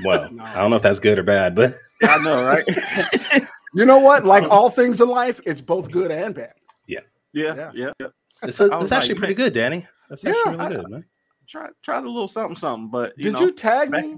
[0.04, 0.44] Well, No.
[0.46, 2.66] I don't know if that's good or bad, but I know, right?
[3.76, 4.24] You know what?
[4.24, 6.54] Like all things in life, it's both good and bad.
[6.88, 7.02] yeah,
[7.34, 7.72] Yeah.
[7.76, 8.08] yeah, yeah.
[8.42, 9.86] this is, I this was is like, actually pretty good, Danny.
[10.10, 11.06] That's actually I- really good, man.
[11.48, 14.18] Try tried a little something, something, but you Did know, you tag back- me?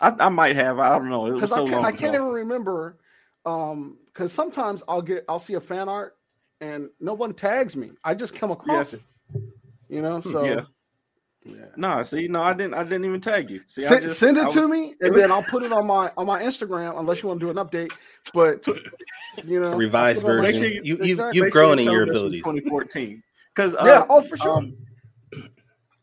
[0.00, 0.78] I, I might have.
[0.78, 1.26] I don't know.
[1.26, 2.24] It was Because so I, can't, I can't ago.
[2.24, 2.98] even remember.
[3.46, 6.16] Um, because sometimes I'll get I'll see a fan art
[6.60, 7.90] and no one tags me.
[8.04, 9.02] I just come across it.
[9.88, 10.60] You know, so Yeah.
[11.44, 11.64] yeah.
[11.76, 12.74] No, see, no, I didn't.
[12.74, 13.60] I didn't even tag you.
[13.68, 15.86] See, I Send, just, send it I to me and then I'll put it on
[15.86, 17.92] my on my Instagram unless you want to do an update.
[18.34, 18.66] But
[19.44, 20.72] you know, I'll Revised put it on my- Make version.
[20.74, 21.36] sure You, you, Exactly.
[21.38, 22.42] you've Make grown you in your them this was abilities.
[22.42, 23.22] 2014.
[23.54, 24.58] Because Yeah, oh, for sure.
[24.58, 24.76] Um,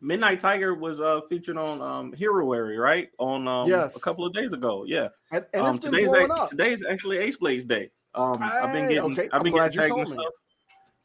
[0.05, 3.09] Midnight Tiger was uh featured on um Heroary, right?
[3.17, 3.95] On um Yes.
[3.95, 4.85] a couple of days ago.
[4.87, 5.07] Yeah.
[5.31, 6.49] and, and um today's up.
[6.49, 7.89] today's actually Ace Blade Day.
[8.13, 9.29] Um I've been getting okay.
[9.33, 10.33] I've been getting tagged on stuff.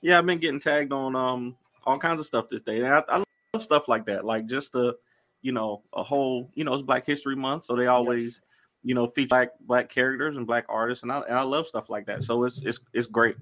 [0.02, 2.80] Yeah, I've been getting tagged on um all kinds of stuff this day.
[2.82, 4.24] And I, I love stuff like that.
[4.24, 4.96] Like just the
[5.42, 8.40] you know, a whole, you know, it's Black History Month, so they always Yes.
[8.82, 11.88] you know, feature black black characters and black artists, and I and I love stuff
[11.88, 12.22] like that.
[12.22, 13.36] So it's it's it's great.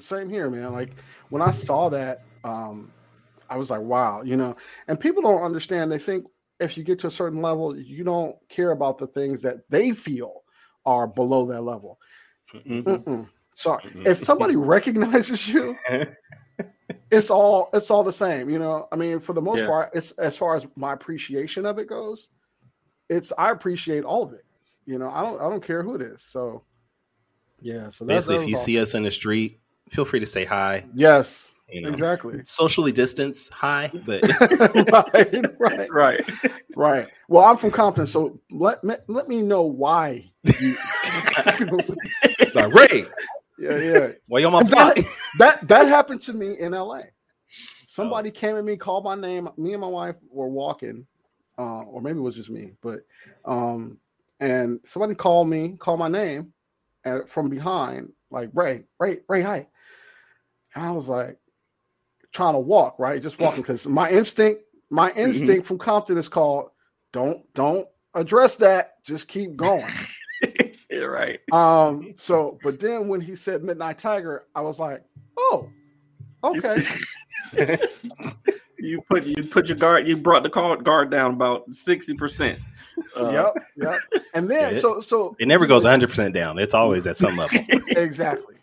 [0.00, 0.72] Same here, man.
[0.72, 0.90] Like
[1.28, 2.90] when I saw that, um,
[3.50, 4.56] I was like, wow, you know.
[4.88, 5.90] And people don't understand.
[5.90, 6.26] They think
[6.60, 9.92] if you get to a certain level, you don't care about the things that they
[9.92, 10.42] feel
[10.84, 11.98] are below that level.
[12.54, 12.84] Mhm.
[12.84, 13.28] Mm-mm.
[13.54, 13.82] Sorry.
[13.84, 14.06] Mhm.
[14.06, 15.76] If somebody recognizes you,
[17.10, 18.48] it's all it's all the same.
[18.50, 19.66] You know, I mean, for the most Yeah.
[19.66, 22.28] part, it's as far as my appreciation of it goes,
[23.08, 24.44] it's I appreciate all of it.
[24.86, 26.22] You know, I don't I don't care who it is.
[26.22, 26.64] So
[27.60, 30.44] yeah, so that's Basically, if you see us in the street, feel free to say
[30.44, 30.84] hi.
[30.94, 32.40] yes, You know, exactly.
[32.44, 33.90] socially distance, hi.
[34.06, 34.22] But
[35.12, 36.24] right, right, Right.
[36.76, 37.08] right.
[37.28, 40.30] Well, I'm from Compton, so let me, let me know why.
[40.44, 40.76] You,
[42.54, 43.06] like, Ray,
[43.58, 44.08] yeah, yeah.
[44.28, 45.06] why you on my That- block?
[45.38, 47.00] that that happened to me in LA.
[47.88, 49.48] Somebody came at me, called my name.
[49.56, 51.06] Me and my wife were walking,
[51.58, 53.00] uh, or maybe it was just me, but
[53.44, 53.98] um,
[54.40, 56.52] and somebody called me, called my name,
[57.04, 59.66] and from behind, like Ray, Ray, Ray, hi.
[60.74, 61.38] And I was like,
[62.32, 66.70] trying to walk, right, just walking because my instinct, my instinct from Compton is called,
[67.12, 69.90] don't, don't address that, just keep going.
[70.90, 71.40] yeah, right.
[71.52, 75.02] Um, so, but then when he said Midnight Tiger, I was like,
[75.36, 75.68] oh,
[76.44, 76.84] okay.
[78.78, 80.06] You put you put your guard.
[80.06, 82.58] You brought the guard guard down about sixty percent.
[83.18, 84.22] Uh, yep, yep.
[84.34, 86.58] And then Yeah, it- so so It never goes 100 percent down.
[86.58, 87.58] It's always at some level.
[87.88, 88.56] exactly.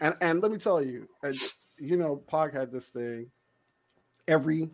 [0.00, 1.36] And and let me tell you, and,
[1.78, 3.30] you know, Pog had this thing.
[4.28, 4.68] Every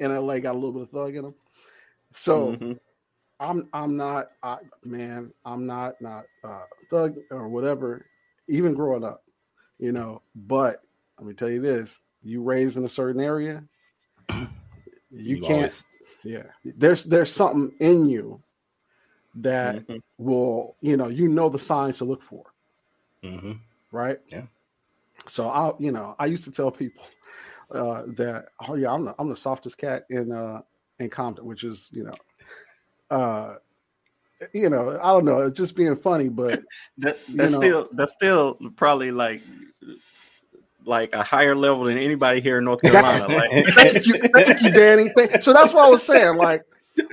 [0.00, 1.34] in LA got a little bit of thug in them.
[2.12, 2.78] So mhm.
[3.40, 8.06] I'm I'm not I man, I'm not not uh thug or whatever,
[8.48, 9.24] even growing up,
[9.78, 10.22] you know.
[10.34, 10.82] But
[11.18, 13.64] let me tell you this: you raised in a certain area,
[15.10, 15.42] you, can't.
[15.50, 15.84] always-
[16.22, 18.40] Yeah, there's there's something in you
[19.36, 20.00] that Mhm.
[20.18, 22.44] will, you know, you know the signs to look for,
[23.24, 23.58] Mhm.
[23.90, 24.20] right?
[24.28, 24.46] Yeah.
[25.28, 27.06] So I, you know, I used to tell people
[27.70, 30.60] uh, that, oh yeah, I'm the I'm the softest cat in uh
[30.98, 32.14] in Compton, which is, you know,
[33.16, 33.56] uh,
[34.52, 36.62] you know, I don't know, it's just being funny, but
[36.98, 37.58] That You that's know.
[37.58, 39.42] still that's still probably like
[40.86, 43.26] like a higher level than anybody here in North Carolina.
[43.28, 45.08] like thank you, thank you, Danny.
[45.16, 46.36] Thank, so that's what I was saying.
[46.36, 46.62] Like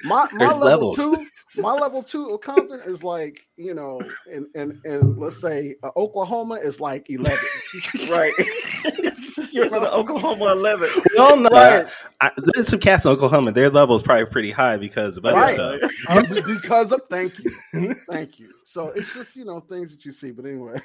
[0.04, 0.98] my my There's level levels.
[0.98, 5.76] two, my level two of Compton is like you know, and and and let's say
[5.84, 7.38] uh, Oklahoma is like eleven.
[8.10, 8.34] right.
[9.52, 10.90] You're in Oklahoma eleven.
[11.16, 11.88] Well, no, Right.
[12.22, 13.52] I, there's some cats in Oklahoma.
[13.52, 15.56] Their level is probably pretty high because of other Right.
[15.56, 15.92] stuff.
[16.08, 18.52] Uh, because of thank you, thank you.
[18.64, 20.32] So it's just you know things that you see.
[20.32, 20.80] But anyway,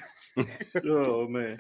[0.85, 1.59] Oh man.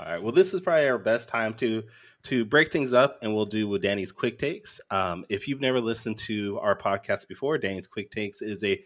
[0.00, 0.22] All right.
[0.22, 1.82] Well, this is probably our best time to
[2.22, 4.80] to break things up, and we'll do with Danny's quick takes.
[4.90, 8.82] Um, if you've never listened to our podcast before, Danny's quick takes is a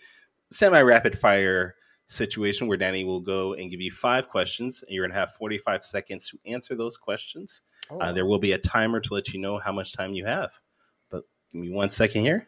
[0.51, 1.77] semi rapid fire
[2.09, 5.35] situation where Danny will go and give you five questions, and you're going to have
[5.35, 7.63] 45 seconds to answer those questions.
[7.91, 10.27] Oh, Uh, there will be a timer to let you know how much time you
[10.27, 10.51] have.
[11.11, 12.47] But give me one second here.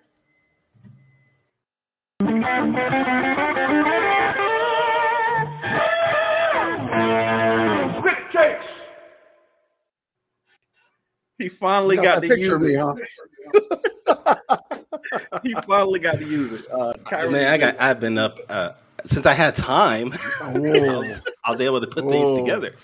[11.39, 12.81] He finally you got, to picture use me, it.
[12.81, 14.37] huh?
[15.43, 16.67] He finally got to use it.
[16.73, 18.73] Uh, Kyrie- Man, I got I've been up uh,
[19.05, 20.13] since I had time.
[20.43, 22.11] I was, I was able to put Whoa.
[22.11, 22.75] things together.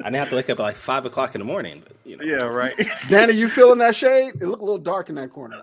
[0.00, 1.82] I didn't have to wake up at like five o'clock in the morning.
[1.86, 2.74] But, you know, Yeah, right.
[3.08, 4.34] Danny, you feeling that shade?
[4.40, 5.62] It looked a little dark in that corner.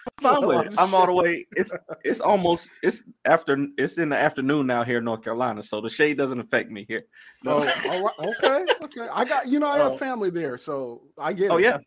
[0.20, 0.72] fine with it.
[0.78, 1.46] I'm all the way.
[1.56, 5.80] It's it's almost it's after it's in the afternoon now here in North Carolina, so
[5.80, 7.04] the shade doesn't affect me here.
[7.46, 8.14] Oh, all right.
[8.18, 8.64] Okay.
[8.84, 9.08] Okay.
[9.12, 9.98] I got you know I got Oh.
[9.98, 11.62] family there, so I get Oh it.
[11.64, 11.78] yeah.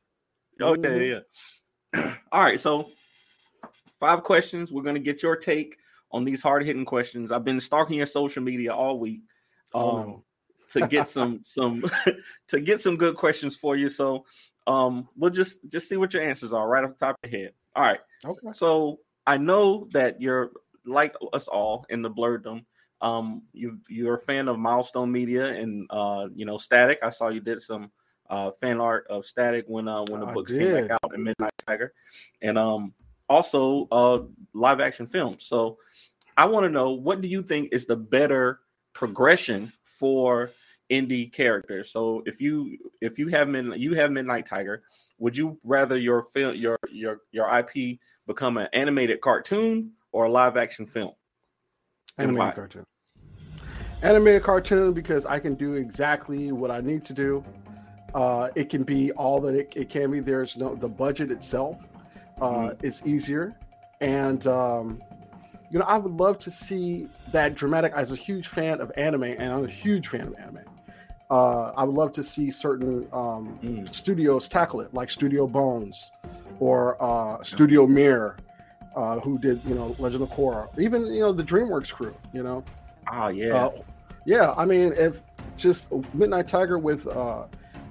[0.62, 1.10] Oh yeah, Mhm.
[1.10, 2.16] yeah, yeah.
[2.32, 2.90] all right, so
[4.00, 4.72] five questions.
[4.72, 5.78] We're gonna get your take
[6.12, 7.32] on these hard hitting questions.
[7.32, 9.22] I've been stalking your social media all week.
[9.74, 10.24] Oh, um, no.
[10.74, 11.84] to get some some
[12.50, 13.90] to get some good questions for you.
[13.90, 14.26] So
[14.68, 17.42] um we'll just just see what your answers are right off the top of your
[17.42, 17.54] head.
[17.76, 18.00] All right.
[18.26, 18.48] Okay.
[18.54, 20.52] So I know that you're
[20.86, 22.66] like us all in the blerddom.
[23.02, 27.00] Um, you you're a fan of Milestone Media and uh, you know Static.
[27.04, 27.92] I saw you did some
[28.30, 31.24] uh, fan art of Static when uh, when the I books came back out in
[31.24, 31.94] Midnight Tiger,
[32.42, 32.94] and um,
[33.28, 34.22] also uh,
[34.54, 35.46] live action films.
[35.46, 35.78] So
[36.38, 38.62] I want to know what do you think is the better
[38.94, 40.52] progression for
[40.90, 41.92] indie characters?
[41.92, 44.84] So if you if you have Mid- you have Midnight Tiger,
[45.18, 50.32] would you rather your film your your your IP become an animated cartoon or a
[50.32, 51.14] live action film?
[52.18, 52.86] Animated cartoon.
[54.02, 57.44] Animated cartoon because I can do exactly what I need to do.
[58.14, 60.20] Uh, it can be all that it, it can be.
[60.20, 61.78] There's no the budget itself.
[62.42, 62.86] Uh, Mm-hmm.
[62.86, 63.56] It's easier,
[64.02, 65.02] and um,
[65.72, 67.94] you know I would love to see that dramatic.
[67.94, 70.60] I was a huge fan of anime, and I'm a huge fan of anime.
[71.30, 73.94] Uh, I would love to see certain um, Mm.
[73.94, 76.12] studios tackle it, like Studio Bones
[76.60, 78.38] or uh, Studio Mir,
[78.96, 82.16] uh, who did you know Legend of Korra, even you know the DreamWorks crew.
[82.34, 82.64] You know,
[83.12, 83.66] Oh yeah.
[83.66, 83.72] uh,
[84.26, 84.54] yeah.
[84.56, 85.22] I mean, if
[85.58, 87.46] just Midnight Tiger with uh,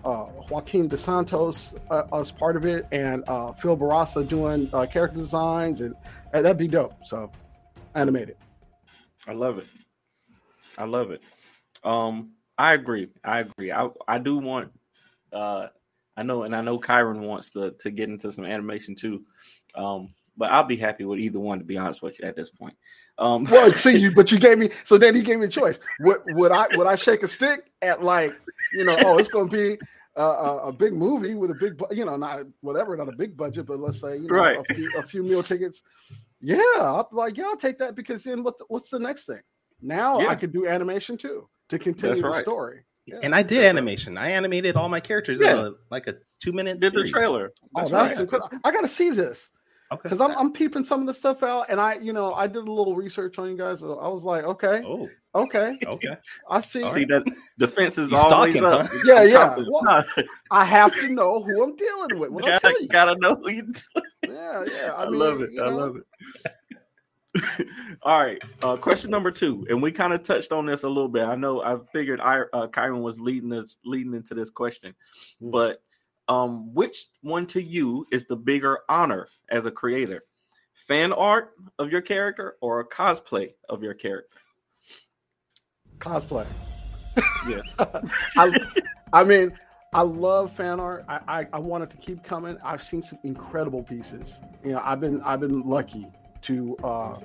[0.05, 4.87] uh, Joaquim Dos Santos uh, as part of it, and uh, Phil Bourassa doing uh,
[4.87, 5.95] character designs, and,
[6.33, 6.95] and that'd be dope.
[7.05, 7.31] So,
[7.95, 8.37] animated.
[9.27, 9.67] I love it.
[10.79, 11.21] I love it.
[11.85, 13.09] Um, I agree.
[13.25, 13.73] I agree.
[13.73, 14.73] I I do want.
[15.33, 15.69] Uh,
[16.17, 19.23] I know, and I know Kyrun wants to to get into some animation too.
[19.75, 22.51] Um, but I'll be happy with either one to be honest with you at this
[22.51, 22.75] point.
[23.19, 25.81] Um, Well, see you, but you gave me so then you gave me a choice.
[26.01, 28.35] Would would I would I shake a stick at like
[28.73, 29.79] you know oh it's going to be
[30.17, 33.13] a, a, a big movie with a big bu- you know not whatever not a
[33.17, 34.59] big budget but let's say you know Right.
[34.59, 35.83] a, few, a few meal tickets.
[36.41, 39.41] Yeah, I'm like yeah I'll take that because then what the, what's the next thing?
[39.81, 40.29] Now Yeah.
[40.29, 42.43] I could do animation too to continue the right.
[42.43, 42.85] story.
[43.07, 43.17] Yeah.
[43.23, 44.17] And I did animation.
[44.17, 45.67] I animated all my characters in Yeah.
[45.69, 46.79] a, like a two minute.
[46.81, 47.11] did the series.
[47.13, 47.53] trailer.
[47.75, 48.21] Oh, That's that's right.
[48.23, 48.51] incredible.
[48.63, 49.51] I got to see this
[49.93, 50.01] Okay.
[50.05, 52.57] because I'm, I'm peeping some of the stuff out, and I, you know, I did
[52.69, 53.81] a little research on you guys.
[53.81, 56.17] So I was like, okay, Oh, okay, okay.
[56.49, 56.83] I see.
[56.83, 57.25] All See that
[57.59, 58.87] the fence is You always stalking, up.
[58.91, 58.99] huh?
[59.05, 59.57] Yeah, yeah.
[59.59, 60.05] Well.
[60.51, 62.31] I have to know who I'm dealing with.
[62.31, 62.89] What I tell gotta, you.
[62.89, 63.73] gotta know who you
[64.27, 64.93] Yeah, yeah.
[64.97, 65.51] I, I, mean, love it.
[65.61, 66.05] I know, love it.
[68.03, 68.43] All right.
[68.63, 71.25] Uh, question number two, and we kind of touched on this a little bit.
[71.25, 74.95] I know I figured I uh, Kyrun was leading us leading into this question,
[75.41, 75.51] Hmm.
[75.51, 75.83] but
[76.29, 80.25] um, which one to you is the bigger honor as a creator?
[80.87, 84.39] Fan art of your character or a cosplay of your character?
[85.99, 86.47] cosplay.
[87.49, 87.61] Yeah.
[88.37, 88.59] I,
[89.13, 89.57] I mean,
[89.93, 91.05] I love fan art.
[91.09, 92.57] I, I, I want it to keep coming.
[92.65, 94.41] I've seen some incredible pieces.
[94.65, 96.07] You know, I've been I've been lucky
[96.43, 97.19] to uh,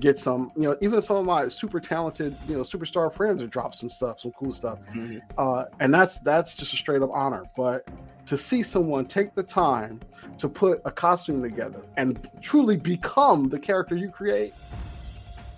[0.00, 0.52] get some.
[0.56, 3.90] You know, even some of my super talented, you know, superstar friends have dropped some
[3.90, 4.78] stuff, some cool stuff.
[4.94, 5.20] Mhm.
[5.38, 7.44] uh, and that's that's just a straight up honor.
[7.56, 7.88] But
[8.26, 10.00] to see someone take the time
[10.38, 14.54] to put a costume together and truly become the character you create,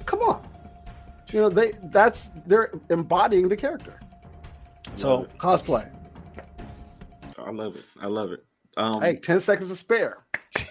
[0.05, 0.42] come on,
[1.31, 3.94] you know they that's they're embodying the character.
[4.96, 5.88] So cosplay.
[7.38, 7.85] I love it.
[8.00, 8.44] I love it.
[8.76, 10.18] Um, Hey, ten seconds to spare.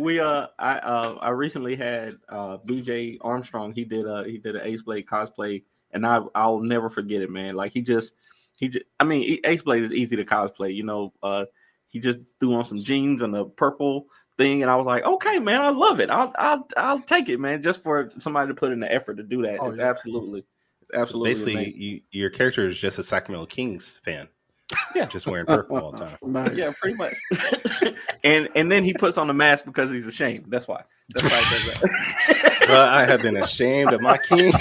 [0.00, 3.72] we uh I uh I recently had uh BJ Armstrong.
[3.72, 7.30] He did a he did an Ace Blade cosplay and I I'll never forget it
[7.30, 7.54] man.
[7.54, 8.14] Like he just
[8.56, 11.44] he just I mean E- Ace Blade is easy to cosplay you know uh
[11.88, 15.38] he just threw on some jeans and a purple thing and I was like okay
[15.38, 16.10] man I love it.
[16.10, 19.22] I'll I'll I'll take it man just for somebody to put in the effort to
[19.22, 19.58] do that.
[19.60, 19.86] Oh, it's yeah.
[19.86, 20.44] absolutely
[20.82, 24.28] it's So absolutely basically, you, your character is just a Sacramento Kings fan.
[24.94, 25.06] Yeah.
[25.06, 26.16] Just wearing purple all the time.
[26.22, 26.56] Nice.
[26.56, 27.14] yeah pretty much
[28.24, 30.82] and and then he puts on the mask because he's ashamed that's why
[31.14, 34.52] that's why he does that But I have been ashamed of my king.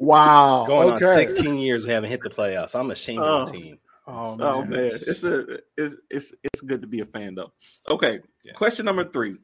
[0.00, 0.64] Wow.
[0.66, 1.04] Going okay.
[1.04, 2.74] on 16 years, we haven't hit the playoffs.
[2.78, 3.50] I'm ashamed of Oh.
[3.50, 3.78] the team.
[4.06, 4.70] Oh, Oh man.
[4.70, 7.52] man, it's a it's it's it's good to be a fan though.
[7.88, 8.52] Okay, Yeah.
[8.54, 9.36] question number three.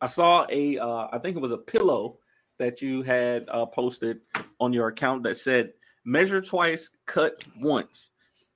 [0.00, 2.18] I saw a uh, I think it was a pillow
[2.58, 4.20] that you had uh, posted
[4.60, 5.72] on your account that said
[6.04, 8.10] "measure twice, cut once."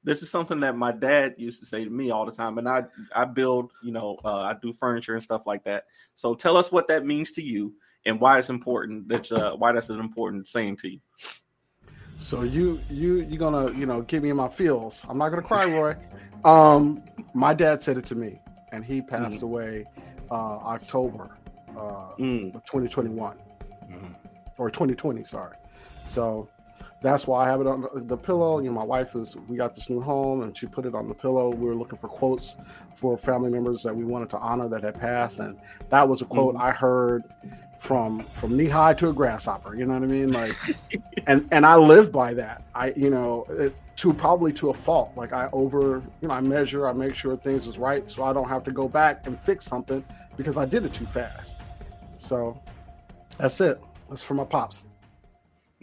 [0.05, 2.69] This is something that my dad used to say to me all the time, and
[2.69, 2.85] I
[3.15, 5.85] I build you know uh, I do furniture and stuff like that.
[6.15, 7.75] So tell us what that means to you
[8.07, 9.09] and why it's important.
[9.09, 11.01] That's uh, why that's an important saying to you.
[12.21, 15.05] So you you you're gonna you know give me my feels.
[15.09, 15.95] I'm not gonna cry, Roy.
[16.45, 17.03] Um,
[17.35, 18.41] my dad said it to me,
[18.73, 19.43] and he passed Mhm.
[19.43, 19.87] away
[20.31, 21.31] uh, October
[21.77, 23.39] uh, Mm, of 2021
[23.89, 24.15] Mhm.
[24.59, 25.25] or 2020.
[25.25, 25.57] Sorry.
[26.05, 26.49] So
[27.01, 28.59] that's why I have it on the- pillow.
[28.59, 29.37] You know, my wife is.
[29.49, 31.51] We got this new home, and she put it on the pillow.
[31.51, 32.57] We were looking for quotes
[32.97, 35.57] for family members that we wanted to honor that had passed, and
[35.91, 36.65] that was a quote mm-hmm.
[36.65, 37.25] I heard
[37.79, 39.77] from from knee high to a grasshopper.
[39.77, 40.33] You know what I mean?
[40.33, 40.57] Like,
[41.27, 42.63] and and I live by that.
[42.75, 45.13] I you know it, to probably to a fault.
[45.17, 46.89] Like I over you know I measure.
[46.89, 49.65] I make sure things is right, so I don't have to go back and fix
[49.65, 50.05] something
[50.37, 51.57] because I did it too fast.
[52.17, 52.61] So
[53.39, 53.81] that's it.
[54.09, 54.85] That's for my pops.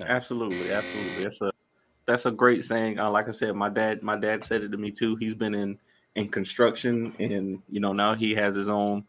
[0.06, 1.24] Absolutely, absolutely.
[1.24, 1.52] That's a
[2.06, 3.00] that's a great saying.
[3.00, 5.16] Uh, like I said, my dad my dad said it to me too.
[5.16, 5.78] He's been in
[6.16, 9.04] in construction, and you know now he has his own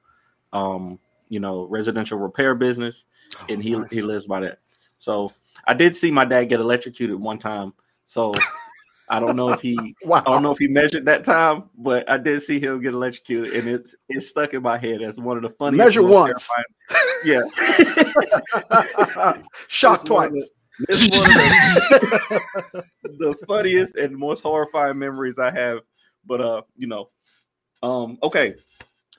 [0.53, 3.05] um you know residential repair business,
[3.49, 3.91] and he Oh, nice.
[3.91, 4.61] he lives by that.
[4.99, 5.33] So
[5.67, 7.73] I did see my dad get electrocuted one time.
[8.05, 8.33] So
[9.09, 10.23] I don't know if he Wow.
[10.27, 13.55] I don't know if he measured that time, but I did see him get electrocuted,
[13.55, 15.85] and it's it's stuck in my head as one of the funniest.
[15.85, 16.49] Measure once.
[16.49, 16.65] terrifying-
[17.25, 17.43] Yeah.
[19.69, 20.31] Shock It's twice.
[20.33, 20.49] the-
[20.89, 21.35] It's one of
[22.73, 22.85] the,
[23.19, 25.81] the funniest and most horrifying memories I have.
[26.25, 27.11] But uh, you know,
[27.83, 28.55] um, okay.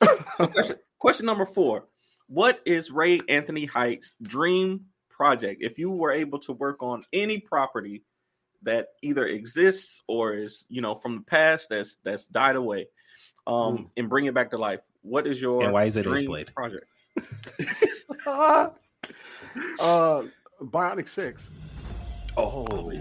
[0.37, 1.85] question, question number four:
[2.27, 7.39] What is Ray Anthony Heights' dream project, if you were able to work on any
[7.39, 8.03] property
[8.61, 12.87] that either exists or is you know from the past that's that's died away,
[13.47, 13.89] um, Mm.
[13.97, 16.53] and bring it back to life, what is your And why is it dream Ace-Blade?
[16.53, 16.85] project?
[19.79, 20.23] uh,
[20.61, 21.49] Bionic Six.
[22.35, 22.91] Oh,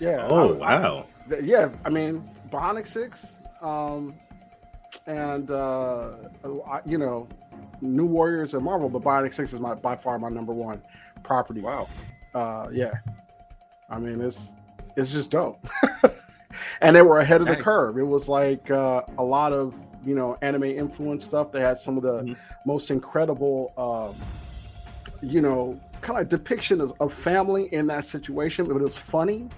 [0.00, 0.26] Yeah.
[0.30, 1.06] oh I- I- wow.
[1.28, 4.14] th- yeah, I mean Bionic Six, um,
[5.06, 6.10] and uh,
[6.70, 7.28] I, you know,
[7.80, 10.82] New Warriors and Marvel, but Bionic Six is my by far my number one
[11.24, 11.60] property.
[11.60, 11.88] Wow.
[12.34, 12.92] Uh, yeah,
[13.90, 14.48] I mean it's
[14.96, 15.64] it's just dope,
[16.80, 17.98] and they were ahead of the curve.
[17.98, 19.74] It was like uh, a lot of
[20.04, 21.50] you know anime influence stuff.
[21.52, 22.36] They had some of the Mhm.
[22.66, 24.14] most incredible, um,
[25.22, 29.48] you know, kind of depiction of, of family in that situation, but it was funny.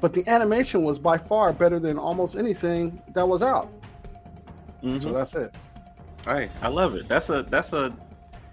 [0.00, 3.70] But the animation was by far better than almost anything that was out.
[4.82, 5.02] Mhm.
[5.02, 5.54] So that's it.
[6.24, 7.08] Hey, I love it.
[7.08, 7.94] That's a that's a.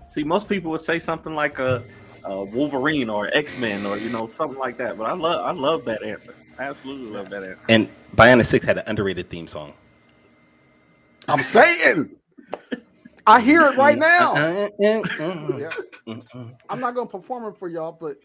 [0.10, 1.84] See, most people would say something like a,
[2.24, 4.98] a Wolverine or X Men or you know something like that.
[4.98, 6.34] But I love I love that answer.
[6.60, 7.66] I absolutely love that answer.
[7.70, 9.74] And Bionic Six had an underrated theme song.
[11.28, 12.12] I'm saying.
[13.28, 14.34] I hear it right now.
[14.80, 15.02] Yeah.
[15.58, 15.72] Yeah.
[16.70, 18.18] I'm not gonna perform it for y'all, but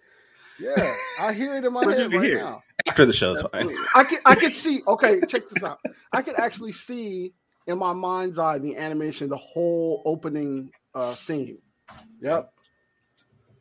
[0.61, 2.63] yeah, I hear it in my But head right hear now.
[2.89, 3.71] After the show's fine.
[3.95, 4.83] I can I can see.
[4.87, 5.81] Okay, check this out.
[6.13, 7.35] I can actually see
[7.67, 11.59] in my mind's eye the animation, the whole opening uh theme.
[12.21, 12.53] Yep.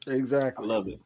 [0.07, 0.65] Exactly.
[0.65, 0.99] I love it.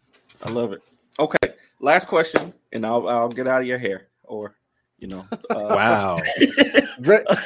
[0.43, 0.81] I love it.
[1.19, 4.55] Okay, last question, and I'll I'll get out of your hair, or
[4.99, 5.25] you know.
[5.49, 6.17] Uh, Wow.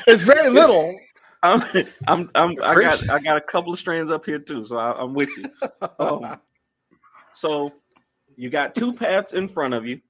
[0.07, 0.98] It's very little.
[1.41, 1.63] I'm
[2.07, 5.01] I'm, I'm I got I got a couple of strands up here too, so I,
[5.01, 5.45] I'm with you.
[5.99, 6.39] Um,
[7.33, 7.73] so
[8.35, 10.01] you got two paths in front of you.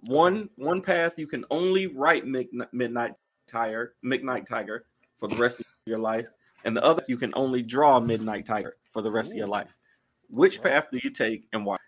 [0.00, 3.14] One one path you can only write Midnight
[3.50, 4.84] Tiger, Midnight Tiger
[5.18, 6.26] for the rest of your life,
[6.64, 9.68] and the other you can only draw Midnight Tiger for the rest of your life.
[10.30, 11.78] Which path do you take and why?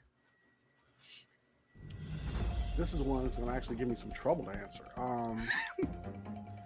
[2.76, 4.84] This is one that's gonna actually give me some trouble to answer.
[4.97, 5.47] Um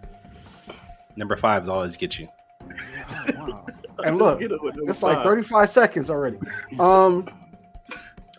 [1.15, 2.27] Number fives always get you.
[2.61, 3.65] oh, wow.
[4.03, 6.37] And look, Get it with number It's like 35 seconds already.
[6.79, 7.27] Um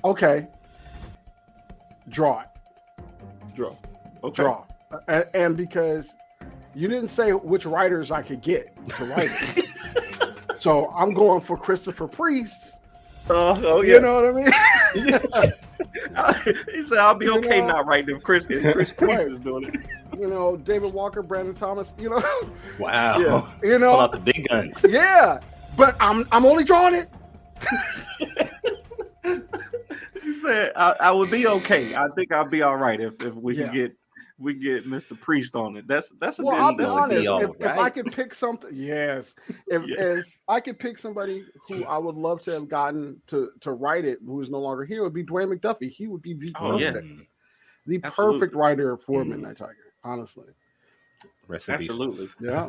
[0.05, 0.49] okay.
[2.09, 2.49] Draw it.
[3.55, 3.77] draw.
[4.23, 4.43] Okay.
[4.43, 4.65] Draw.
[5.09, 6.15] And, and because
[6.75, 9.67] you didn't say which writers I could get to write it.
[10.59, 12.79] so I'm going for Christopher Priest.
[13.29, 13.95] Uh, oh yeah.
[13.95, 14.53] You know what I mean?
[16.75, 19.33] he said, "I'll be You okay know- not writing if Chris if Chris Priest Right.
[19.33, 19.75] is doing it."
[20.19, 22.23] you know, David Walker, Brandon Thomas, you know,
[22.79, 23.19] Wow.
[23.19, 23.51] Yeah.
[23.63, 24.85] you Pull know, out the big guns.
[24.89, 25.41] yeah.
[25.77, 27.09] But I'm I'm only drawing it.
[30.23, 31.95] He said, I, "I would be okay.
[31.95, 33.67] I think I'll be all right if, if we Yeah.
[33.67, 33.97] can get
[34.39, 35.19] we get Mr.
[35.19, 35.87] Priest on it.
[35.89, 36.63] That's that's a Well, good.
[36.63, 37.21] I'll be honest.
[37.23, 39.35] be all If, if I could pick something, yes.
[39.67, 39.97] If Yeah.
[40.19, 44.05] if I could pick somebody who I would love to have gotten to to write
[44.05, 45.91] it, who is no longer here, would be Dwayne McDuffie.
[45.91, 46.93] He would be the Oh, yeah.
[46.93, 47.23] perfect,
[47.87, 48.39] the Absolutely.
[48.41, 49.29] perfect writer for Mhm.
[49.29, 49.77] Midnight Tiger.
[50.05, 50.47] Honestly,
[51.49, 51.69] Rest.
[51.71, 52.29] Absolutely.
[52.41, 52.69] yeah.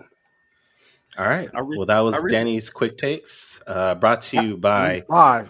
[1.18, 1.50] All right.
[1.54, 5.50] Re- Well, that was I re- Danny's quick takes, uh, brought to you by Five.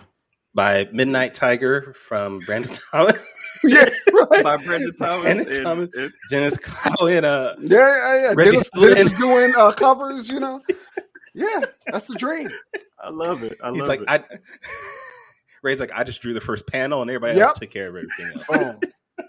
[0.53, 3.21] by Midnight Tiger from Brandon Thomas,
[3.63, 4.43] yeah, right.
[4.43, 5.21] By Brandon Thomas.
[5.23, 5.89] Brandon and- Thomas.
[5.95, 7.25] and- Denys Cowan.
[7.25, 8.33] Uh, Yeah, yeah, yeah.
[8.35, 10.29] Reggie Denys, Denys is doing uh, covers.
[10.29, 10.61] You know,
[11.33, 12.49] yeah, that's the dream.
[13.01, 13.57] I love it.
[13.63, 14.05] I he's love like, it.
[14.07, 14.23] I.
[15.63, 17.47] Ray's like, I just drew the first panel, and everybody Yep.
[17.47, 18.45] else took care of everything else.
[18.47, 18.79] Boom.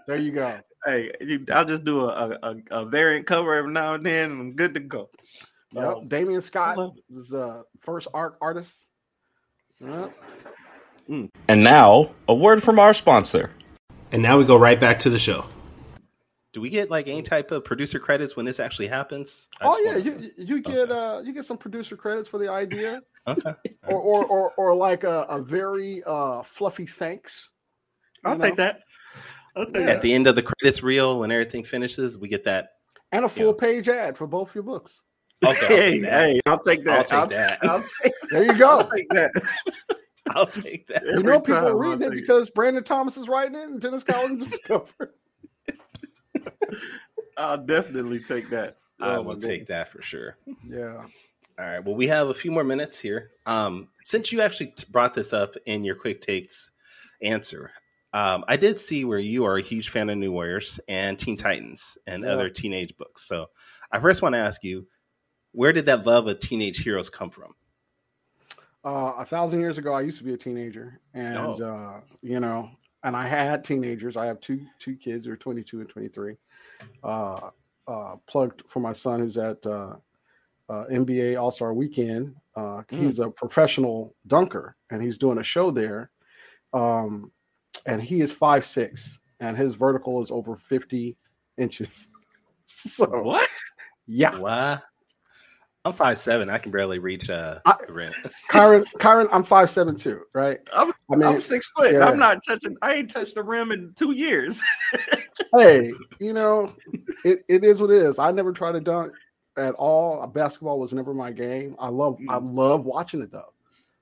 [0.06, 0.58] there you go.
[0.84, 4.30] hey, you, I'll just do a, a, a, a variant cover every now and then,
[4.30, 5.08] and I'm good to go.
[5.72, 5.84] Yep.
[5.84, 8.74] Um, Damion Scott love is uh, first art artist.
[9.80, 10.12] Yep.
[11.08, 13.50] And now, a word from our sponsor.
[14.12, 15.44] And now we go right back to the show.
[16.52, 19.48] Do we get like any type of producer credits when this actually happens?
[19.60, 22.50] I Oh yeah, wanna- you you get uh you get some producer credits for the
[22.50, 23.52] idea, okay.
[23.86, 27.50] or or or, or like a, a very uh fluffy thanks.
[28.24, 28.80] I'll know, take that.
[29.56, 29.90] I'll take Yeah.
[29.90, 32.70] At the end of the credits reel, when everything finishes, we get that.
[33.12, 35.02] and a full page ad for both your books.
[35.44, 36.12] Okay, I'll hey, take that.
[36.30, 37.12] hey, I'll take that.
[37.12, 37.58] I'll take that.
[37.62, 38.90] I'll take, There you I'll go.
[38.96, 39.30] take that.
[40.34, 41.02] I'll take that.
[41.02, 43.54] you Every know people time, are I'll reading it take because Brandon Thomas is writing
[43.56, 45.14] it and Denys Cowan is cover.
[47.36, 48.78] I'll definitely take that.
[49.00, 50.36] I Oh, will my take that for sure.
[50.68, 50.96] Yeah.
[51.58, 51.84] All right.
[51.84, 53.30] Well, we have a few more minutes here.
[53.46, 56.70] Um, since you actually brought this up in your quick takes
[57.22, 57.70] answer,
[58.12, 61.36] um, I did see where you are a huge fan of New Warriors and Teen
[61.36, 62.30] Titans and Yeah.
[62.30, 63.22] other teenage books.
[63.26, 63.46] So
[63.92, 64.86] I first want to ask you,
[65.52, 67.54] where did that love of teenage heroes come from?
[68.84, 71.54] Uh, a thousand years ago, I used to be a teenager, and Oh.
[71.64, 72.70] uh, you know,
[73.04, 74.16] and I had teenagers.
[74.16, 76.36] I have two two kids, who are twenty two and twenty three.
[77.02, 77.50] Uh,
[77.88, 79.96] uh, plugged for my son who's at uh,
[80.68, 82.34] uh, NBA All Star Weekend.
[82.56, 86.10] Uh, He's a professional dunker, and he's doing a show there.
[86.72, 87.32] Um,
[87.86, 91.16] and he is five six, and his vertical is over fifty
[91.58, 92.06] inches.
[92.70, 93.48] So What?
[94.06, 94.78] yeah, Why?
[95.84, 96.50] I'm five seven.
[96.50, 98.12] I can barely reach uh, I- the rim.
[98.50, 100.58] Kyrun, Kyrun, I'm five seven too, right?
[100.72, 101.92] I'm, I mean, I'm six foot.
[101.92, 102.04] yeah.
[102.06, 102.76] I'm not touching.
[102.82, 104.60] I ain't touched the rim in two years.
[105.56, 106.72] hey, you know,
[107.24, 108.18] it, it is what it is.
[108.18, 109.12] I never tried to dunk
[109.56, 110.26] at all.
[110.26, 111.76] Basketball was never my game.
[111.78, 113.52] I love I love watching it though.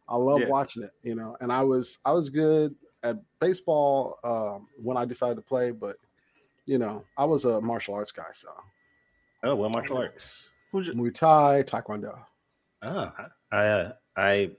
[0.08, 0.48] I love Yeah.
[0.48, 1.36] watching it, you know.
[1.40, 5.96] And I was I was good at baseball um, when I decided to play, but
[6.64, 8.48] you know, I was a martial arts guy, so
[9.44, 10.48] Oh, well, martial arts.
[10.76, 12.18] Who's your, Muay Thai, Taekwondo.
[12.82, 13.10] Oh,
[13.50, 14.50] I, uh, I,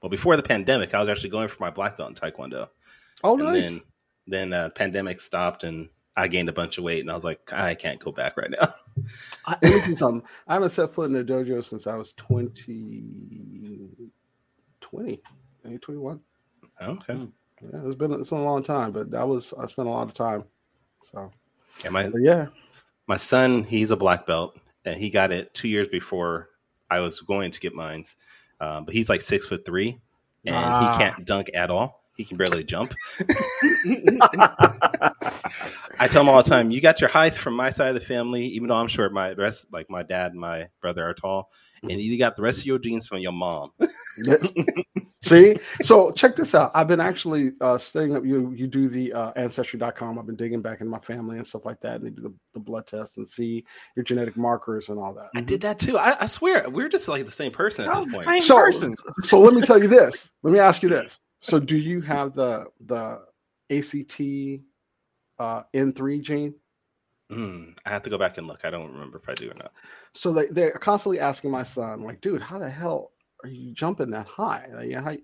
[0.00, 2.68] well, before the pandemic, I was actually going for my black belt in Taekwondo.
[3.24, 3.64] Oh, and nice.
[3.64, 3.80] then,
[4.28, 7.52] then uh, pandemic stopped and I gained a bunch of weight and I was like,
[7.52, 8.72] I can't go back right now.
[9.46, 10.28] I, let me tell you something.
[10.46, 13.90] I haven't set foot in a dojo since I was 20,
[14.80, 15.22] 20,
[15.80, 16.20] 21.
[16.82, 17.28] okay.
[17.62, 20.06] Yeah, it's been it's been a long time, but that was I spent a lot
[20.06, 20.44] of time.
[21.02, 21.32] So
[21.82, 22.46] Yeah, my, but yeah,
[23.08, 26.50] my son, he's a black belt and he got it two years before
[26.90, 28.04] I was going to get mine.
[28.60, 29.98] Um, but he's like six foot three
[30.44, 30.92] and Ah.
[30.92, 32.03] he can't dunk at all.
[32.16, 32.94] He can barely jump.
[35.98, 38.00] I tell him all the time, you got your height from my side of the
[38.00, 39.12] family, even though I'm short.
[39.12, 41.50] My rest, like my dad and my brother are tall,
[41.82, 43.72] and you got the rest of your genes from your mom.
[44.24, 44.52] Yes.
[45.22, 46.70] See, so check this out.
[46.72, 48.24] I've been actually uh, studying up.
[48.24, 50.18] You you do the uh, ancestry.com.
[50.20, 52.34] I've been digging back in my family and stuff like that, and they do the,
[52.52, 53.64] the blood test and see
[53.96, 55.30] your genetic markers and all that.
[55.34, 55.98] I did that too.
[55.98, 58.28] I, I swear, we're just like the same person at this point.
[58.28, 58.94] Same So- person.
[59.24, 60.30] So let me tell you this.
[60.44, 61.18] Let me ask you this.
[61.44, 63.20] So do you have the the
[63.70, 64.62] ACT
[65.38, 66.54] uh, N3 gene?
[67.30, 68.64] Mm, I have to go back and look.
[68.64, 69.72] I don't remember if I do or not.
[70.14, 74.08] So they, they're constantly asking my son, like, dude, how the hell are you jumping
[74.12, 74.66] that high?
[74.72, 75.16] Like, yeah, how,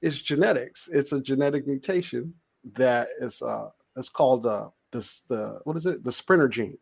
[0.00, 0.88] it's genetics.
[0.90, 2.32] It's a genetic mutation
[2.72, 6.02] that is uh it's called uh this the what is it?
[6.02, 6.78] The sprinter gene.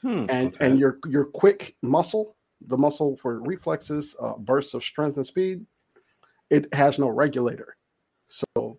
[0.00, 0.24] Hmm.
[0.30, 0.66] And Okay.
[0.66, 2.34] and your your quick muscle,
[2.66, 5.66] the muscle for reflexes, uh, bursts of strength and speed,
[6.48, 7.76] it has no regulator.
[8.30, 8.78] So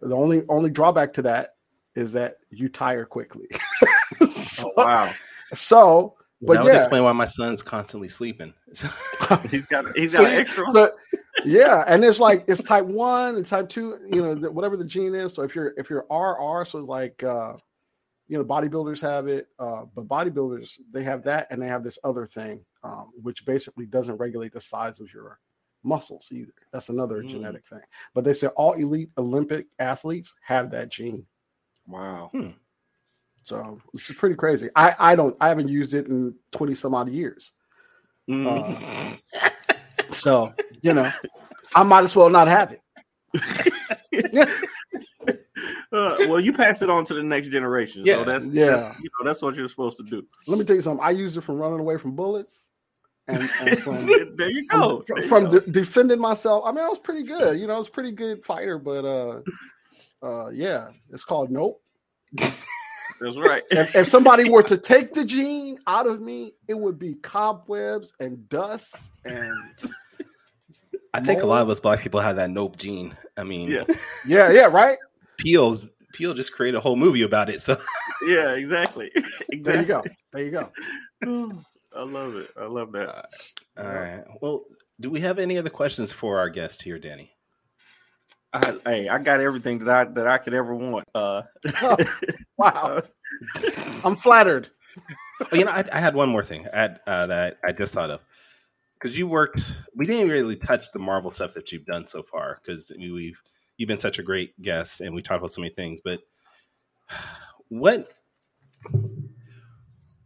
[0.00, 1.54] the only only drawback to that
[1.94, 3.46] is that you tire quickly.
[4.30, 5.12] so, Oh, wow.
[5.54, 8.52] so that but would yeah, explain why my son's constantly sleeping.
[9.50, 10.64] He's got he's got See, extra.
[10.72, 10.96] but
[11.44, 14.84] yeah, and it's like it's type one and type two, you know, the, whatever the
[14.84, 15.34] gene is.
[15.34, 17.54] So if you're if you're RR, so it's like uh
[18.28, 21.98] you know, bodybuilders have it, uh, but bodybuilders they have that and they have this
[22.02, 25.38] other thing, um, which basically doesn't regulate the size of your
[25.86, 26.52] muscles either.
[26.72, 27.28] That's another Mm.
[27.30, 27.80] genetic thing.
[28.14, 31.24] But they say all elite Olympic athletes have that gene.
[31.86, 32.30] Wow.
[33.44, 34.68] So this is pretty crazy.
[34.74, 37.52] I I don't I haven't used it in 20 some odd years.
[38.28, 39.18] Mm.
[39.40, 39.48] Uh,
[40.12, 41.10] so you know,
[41.74, 42.82] I might as well not have it.
[45.92, 48.02] Uh, well, you pass it on to the next generation.
[48.04, 48.16] Yeah.
[48.16, 48.66] So that's Yeah.
[48.66, 50.26] that's, you know that's what you're supposed to do.
[50.46, 51.02] Let me tell you something.
[51.04, 52.68] I used it from running away from bullets,
[53.28, 54.06] and, and from
[54.36, 55.02] there you go.
[55.02, 55.60] from, There you from go.
[55.60, 56.64] de- defending myself.
[56.66, 57.58] I mean, I was pretty good.
[57.60, 59.40] You know, I was a pretty good fighter, but uh,
[60.22, 61.80] uh, yeah, it's called nope.
[63.20, 63.62] That's right.
[63.70, 68.12] If, if somebody were to take the gene out of me, it would be cobwebs
[68.20, 69.54] and dust and
[71.14, 73.16] I think a lot of us black people have that nope gene.
[73.38, 73.84] I mean, Yeah.
[74.28, 74.98] yeah, yeah, right.
[75.38, 77.62] Peele's Peele just created a whole movie about it.
[77.62, 77.78] So
[78.26, 79.10] Yeah, exactly.
[79.48, 79.60] exactly.
[79.62, 80.04] There you go.
[80.32, 81.62] There you go.
[81.96, 82.50] I love it.
[82.60, 83.28] I love that.
[83.78, 84.24] all right.
[84.40, 84.64] Well,
[85.00, 87.32] do we have any other questions for our guest here, Danny?
[88.52, 91.08] I, hey, I got everything that I that I could ever want.
[91.14, 91.42] Uh,
[92.58, 93.02] Wow,
[94.02, 94.70] I'm flattered.
[95.40, 98.10] Oh, you know, I, I had one more thing at, uh, that I just thought
[98.10, 98.20] of
[98.94, 99.72] because you worked.
[99.94, 103.38] We didn't really touch the Marvel stuff that you've done so far because we've
[103.76, 106.00] you've been such a great guest and we talked about so many things.
[106.02, 106.20] But
[107.68, 108.10] what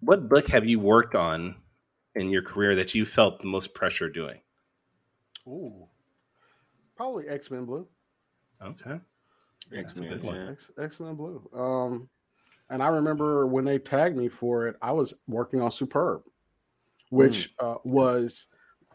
[0.01, 1.57] what book have you worked on
[2.15, 4.41] in your career that you felt the most pressure doing?
[5.47, 5.87] Ooh,
[6.97, 7.87] probably X Men Blue.
[8.63, 9.01] Okay,
[9.71, 10.49] That's a X-Men, good one.
[10.49, 11.49] X, X-Men Blue.
[11.55, 12.09] Um,
[12.69, 16.23] and I remember when they tagged me for it, I was working on Superb,
[17.09, 18.47] which uh, was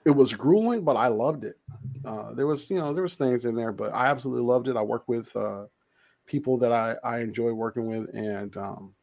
[0.05, 1.57] it was grueling, but I loved it.
[2.05, 4.77] Uh, there was you know there was things in there, but I absolutely loved it.
[4.77, 5.65] I worked with uh,
[6.25, 8.93] people that I I enjoy working with, and um,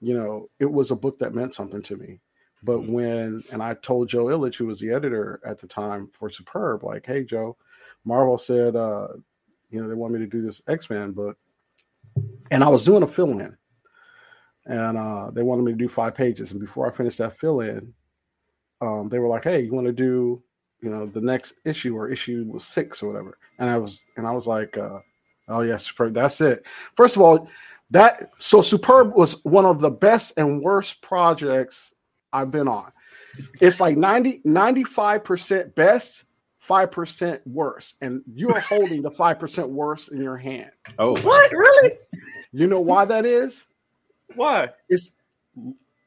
[0.00, 2.20] you know it was a book that meant something to me.
[2.62, 6.30] But when and I told Joe Illidge, who was the editor at the time for
[6.30, 7.56] Superb, like, hey Joe,
[8.04, 9.08] Marvel said, uh,
[9.70, 11.38] you know, they want me to do this X Men book,
[12.50, 13.56] and I was doing a fill in,
[14.66, 16.50] and uh, they wanted me to do five pages.
[16.50, 17.94] And before I finished that fill in,
[18.80, 20.42] um, they were like, "Hey, you want to do,
[20.80, 24.26] you know, the next issue or issue was six or whatever?" And I was, and
[24.26, 25.00] I was like, uh,
[25.50, 26.14] Oh yeah, superb.
[26.14, 26.64] That's it.
[26.96, 27.50] First of all,
[27.90, 31.92] that so superb was one of the best and worst projects
[32.32, 32.92] I've been on.
[33.60, 36.24] It's like 90 95% best,
[36.68, 37.94] 5% worse.
[38.00, 40.70] And you're holding the 5% worse in your hand.
[40.98, 41.50] Oh, What?
[41.52, 41.92] Really?
[42.52, 43.66] You know why that is?
[44.34, 44.70] Why?
[44.88, 45.12] It's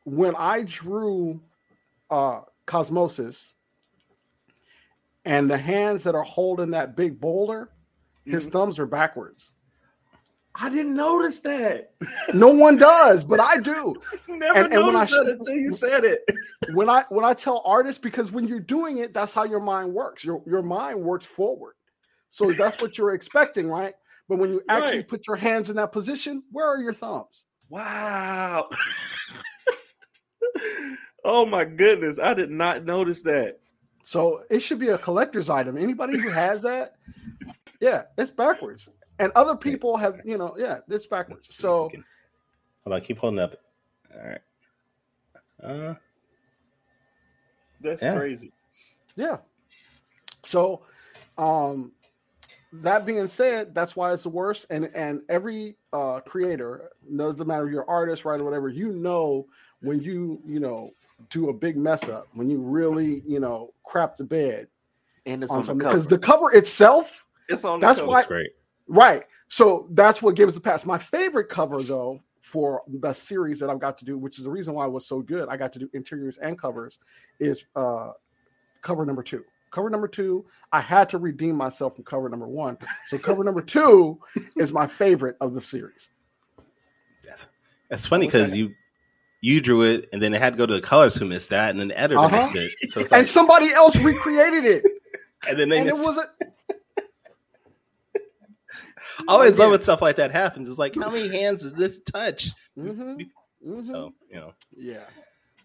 [0.05, 1.41] when I drew
[2.09, 3.53] uh Cosmosis
[5.25, 7.69] and the hands that are holding that big boulder,
[8.25, 8.51] his Mhm.
[8.51, 9.53] thumbs are backwards.
[10.55, 11.93] I didn't notice that.
[12.33, 13.95] No one does, but I do.
[14.27, 16.21] Never And- and when noticed I that until you said it.
[16.73, 19.93] when I when I tell artists because when you're doing it, that's how your mind
[19.93, 20.23] works.
[20.23, 21.73] Your your mind works forward.
[22.29, 23.93] So that's what you're expecting, right?
[24.29, 25.07] But when you actually Right.
[25.07, 27.43] put your hands in that position, where are your thumbs?
[27.69, 28.69] Wow.
[31.25, 32.19] oh my goodness.
[32.19, 33.59] I did not notice that.
[34.03, 35.77] So it should be a collector's item.
[35.77, 36.95] Anybody who has that,
[37.79, 38.89] yeah, it's backwards.
[39.23, 41.47] And other people have, you know, yeah, it's backwards.
[41.55, 41.89] So
[42.83, 43.55] hold on, keep holding up.
[44.13, 44.41] All right.
[45.63, 45.93] Uh,
[47.79, 48.15] That's Yeah.
[48.17, 48.51] crazy.
[49.15, 49.37] Yeah.
[50.43, 50.83] So,
[51.37, 51.93] um,
[52.73, 54.65] that being said, that's why it's the worst.
[54.69, 58.67] And and every uh creator doesn't matter if you're artist, writer, whatever.
[58.67, 59.47] You know
[59.81, 60.91] when you you know
[61.29, 64.67] do a big mess up, when you really you know crap the bed
[65.25, 65.95] And it's on on, the something cover.
[65.97, 68.09] because the cover itself, it's on the that's cover.
[68.09, 68.51] why- that's great.
[68.87, 69.23] Right?
[69.49, 70.85] So that's what gives the pass.
[70.85, 74.51] My favorite cover though for the series that I've got to do, which is the
[74.51, 76.99] reason why it was so good, I got to do interiors and covers,
[77.39, 78.11] is uh
[78.81, 79.43] cover number two.
[79.71, 82.77] Cover number two, I had to redeem myself from cover number one.
[83.07, 84.19] So cover number two
[84.55, 86.09] is my favorite of the series.
[87.89, 88.73] That's funny because had- you
[89.41, 91.69] you drew it, and then it had to go to the colors who missed that,
[91.69, 92.37] and then the editor Uh-huh.
[92.37, 92.71] missed it.
[92.89, 94.83] So it's like, And somebody else recreated it.
[95.47, 96.29] and then they and it was a
[99.19, 100.67] I always love when stuff like that happens.
[100.69, 102.51] It's like, how many hands does this touch?
[102.77, 103.29] Mhm,
[103.65, 103.85] mhm.
[103.85, 105.03] So you know, yeah.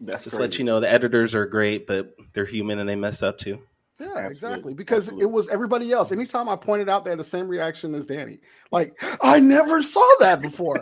[0.00, 3.22] That's just let you know the editors are great, but they're human and they mess
[3.22, 3.58] up too.
[3.98, 4.74] Yeah, Absolutely, exactly.
[4.74, 5.24] Because absolutely.
[5.24, 6.12] it was everybody else.
[6.12, 8.38] Anytime I pointed out, they had the same reaction as Danny.
[8.70, 10.76] Like, I never saw that before.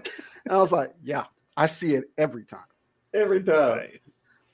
[0.44, 1.24] and I was like, yeah,
[1.56, 2.66] I see it every time.
[3.14, 3.88] every time.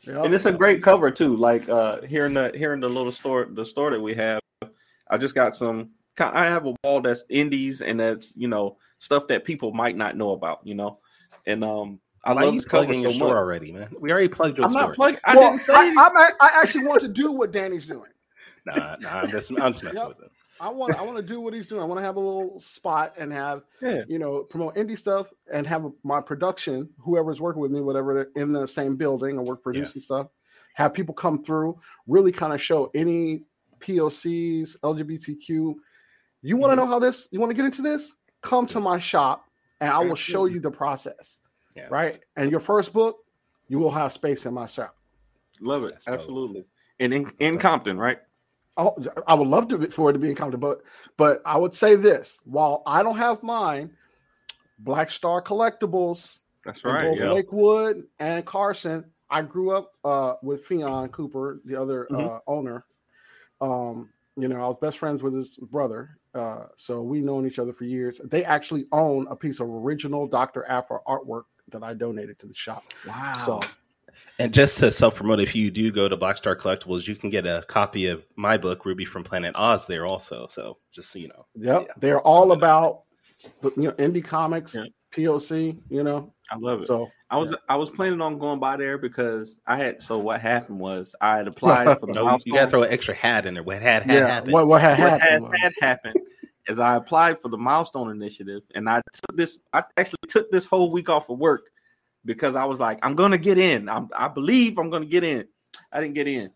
[0.02, 0.22] Yeah.
[0.22, 1.34] And it's a great cover too.
[1.36, 4.40] Like uh here in the here in the little store, the store that we have,
[5.10, 5.90] I just got some.
[6.18, 10.16] I have a wall that's indies and that's you know stuff that people might not
[10.16, 10.60] know about.
[10.64, 10.98] You know,
[11.46, 13.36] and um I Why love are you this cover plugging so your store much.
[13.36, 13.88] already, man?
[13.98, 14.82] We already plugged your I'm store.
[14.88, 15.20] not plugging.
[15.24, 15.72] I well, didn't say.
[15.74, 18.04] I, I'm a- I actually want to do what Danny's doing.
[18.64, 20.08] Nah, nah, I'm just, I'm just messing Yep.
[20.10, 20.30] with it.
[20.60, 21.82] I want I want to do what he's doing.
[21.82, 24.04] I want to have a little spot and have Yeah.
[24.06, 28.52] you know promote indie stuff and have my production, whoever's working with me, whatever, in
[28.52, 30.28] the same building and work producing stuff.
[30.74, 33.42] Have people come through, really kind of show any
[33.80, 35.74] POCs, LGBTQ.
[36.42, 37.28] You want to know how this?
[37.30, 38.12] You want to get into this?
[38.42, 39.44] Come to my shop
[39.80, 41.38] and I will show you the process.
[41.76, 41.86] Yeah.
[41.90, 42.18] Right.
[42.36, 43.18] And your first book,
[43.68, 44.96] you will have space in my shop.
[45.60, 45.90] Love it.
[45.92, 46.18] That's dope.
[46.18, 46.64] Absolutely.
[47.00, 48.18] And in, in Compton, right?
[48.76, 50.80] Oh, I would love to for it to be in Compton, but
[51.18, 53.90] but I would say this: while I don't have mine,
[54.78, 57.02] Black Star Collectibles That's right.
[57.02, 57.32] both Yeah.
[57.32, 59.04] Lakewood and Carson.
[59.30, 62.40] I grew up uh, with Fion Cooper, the other uh, Mhm.
[62.46, 62.84] owner.
[63.60, 67.58] Um, you know, I was best friends with his brother, uh, so we've known each
[67.58, 68.20] other for years.
[68.24, 70.64] They actually own a piece of original Dr.
[70.68, 72.84] Afro artwork that I donated to the shop.
[73.06, 73.32] Wow.
[73.46, 73.60] So
[74.38, 77.30] And just to self promote, if you do go to Black Star Collectibles, you can
[77.30, 80.46] get a copy of my book, Ruby from Planet Oz, there also.
[80.48, 81.46] So just so you know.
[81.54, 81.92] Yep, Yeah.
[81.98, 83.02] they're all about
[83.62, 84.84] you know indie comics, Yeah.
[85.12, 85.78] POC.
[85.90, 86.86] You know, I love it.
[86.88, 90.40] so I was I was planning on going by there because I had so what
[90.40, 93.54] happened was I had applied for the No, you gotta throw an extra hat in
[93.54, 93.62] there.
[93.62, 94.26] What had, had yeah.
[94.28, 94.52] happened?
[94.52, 95.42] What what had what happened?
[95.48, 96.16] was- had happened
[96.68, 100.64] is I applied for the milestone initiative and I took this I actually took this
[100.64, 101.62] whole week off of work
[102.24, 105.44] because I was like I'm gonna get in I'm, I believe I'm gonna get in
[105.92, 106.50] I didn't get in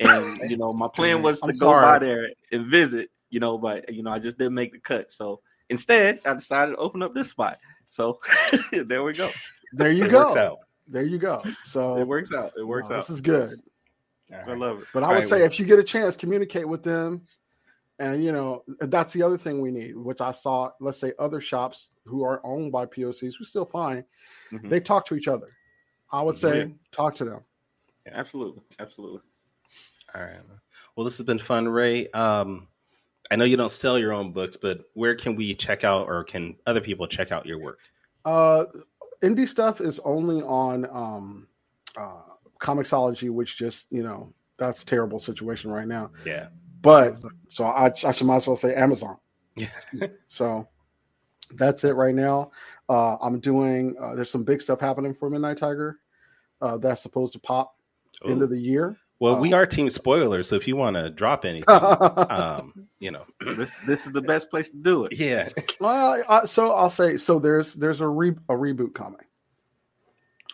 [0.00, 1.82] and you know my plan was to I'm go sorry.
[1.84, 5.12] by there and visit you know but you know I just didn't make the cut
[5.12, 5.40] so
[5.70, 7.58] instead I decided to open up this spot
[7.90, 8.20] so
[8.72, 9.30] there we go
[9.72, 10.24] There you It go.
[10.24, 10.58] works out.
[10.86, 11.42] There you go.
[11.64, 13.60] So it works out it works no, out This is good.
[14.32, 15.84] All I love it But I All would right, say well- if you get a
[15.84, 17.22] chance, communicate with them.
[17.98, 21.40] And you know, that's the other thing we need, which I saw, let's say other
[21.40, 24.04] shops who are owned by POCs, we still fine.
[24.52, 24.70] Mhm.
[24.70, 25.48] They talk to each other.
[26.12, 26.66] I would say Yeah.
[26.92, 27.40] talk to them.
[28.06, 29.20] Yeah, absolutely absolutely
[30.14, 30.40] All right.
[30.96, 32.08] Well, this has been fun, Ray.
[32.08, 32.68] Um,
[33.30, 36.24] I know you don't sell your own books, but where can we check out, or
[36.24, 37.80] can other people check out your work?
[38.24, 38.64] Uh
[39.22, 41.48] indie stuff is only on um
[41.96, 42.22] uh
[42.60, 46.10] Comixology, which just, you know, that's a terrible situation right now.
[46.24, 46.48] Yeah.
[46.80, 47.16] But
[47.48, 49.16] so I, I should might as well say Amazon.
[49.56, 49.68] Yeah.
[50.28, 50.66] So
[51.54, 52.50] that's it right now.
[52.88, 53.96] Uh, I'm doing.
[54.00, 55.98] Uh, there's some big stuff happening for Midnight Tiger.
[56.60, 57.74] Uh, that's supposed to pop
[58.26, 58.96] end of the year.
[59.20, 61.64] Well, we Uh, are team spoilers, so if you want to drop anything,
[62.30, 65.18] um, you know, This this is the best place to do it.
[65.18, 65.48] yeah.
[65.80, 67.38] Uh, uh, so I'll say so.
[67.40, 69.20] There's there's a re, a reboot coming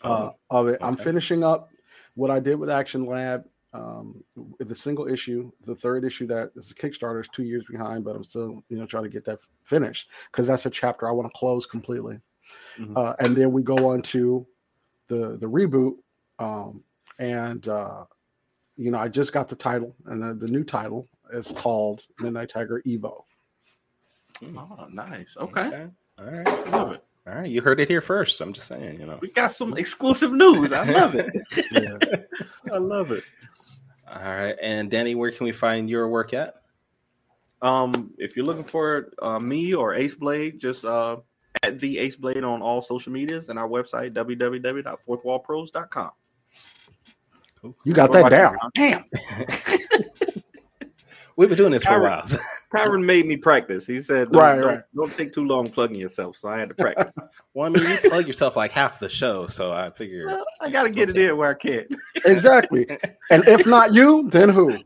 [0.03, 0.79] uh, of it.
[0.83, 1.69] I'm finishing up
[2.15, 3.45] what I did with Action Lab.
[3.75, 4.23] Um,
[4.61, 8.15] the single issue, the third issue that is a Kickstarter is two years behind, but
[8.15, 11.31] I'm still you know trying to get that finished because that's a chapter I want
[11.31, 12.21] to close completely.
[12.79, 12.97] Mhm.
[12.97, 14.47] Uh, and then we go on to
[15.09, 15.97] the the reboot,
[16.39, 16.85] um,
[17.19, 18.05] and uh,
[18.77, 22.51] you know I just got the title, and the, the new title is called Midnight
[22.51, 23.25] Tiger Evo.
[24.57, 25.37] Oh, nice.
[25.39, 25.89] Okay.
[26.19, 26.71] All right.
[26.71, 27.05] Love it.
[27.27, 27.51] All right.
[27.51, 28.41] You heard it here first.
[28.41, 29.19] I'm just saying, you know.
[29.21, 30.73] We got some exclusive news.
[30.73, 31.33] I love it.
[31.73, 31.99] Yeah.
[32.73, 33.25] I love it.
[34.15, 34.57] All right.
[34.63, 36.63] And Danny, where can we find your work at?
[37.63, 41.17] Um, if you're looking for uh, me or Ace Blade, just uh,
[41.63, 46.11] at the Ace Blade on all social medias and our website www.fourthwallpros.com.
[47.85, 48.59] You got What that down.
[48.63, 49.05] you, Damn.
[51.37, 52.23] We've been doing this for a while.
[52.23, 52.41] Tyron-
[52.75, 53.87] Tyron made me practice.
[53.87, 54.81] He said, don't, Right, don't, right.
[54.95, 56.37] don't take too long plugging yourself.
[56.37, 57.15] So I had to practice.
[57.55, 60.27] well, I mean, you plug yourself like half the show, so I figure.
[60.27, 61.87] Well, I got to get it in where I can.
[62.27, 62.87] Exactly.
[63.31, 64.79] And if not you, then who?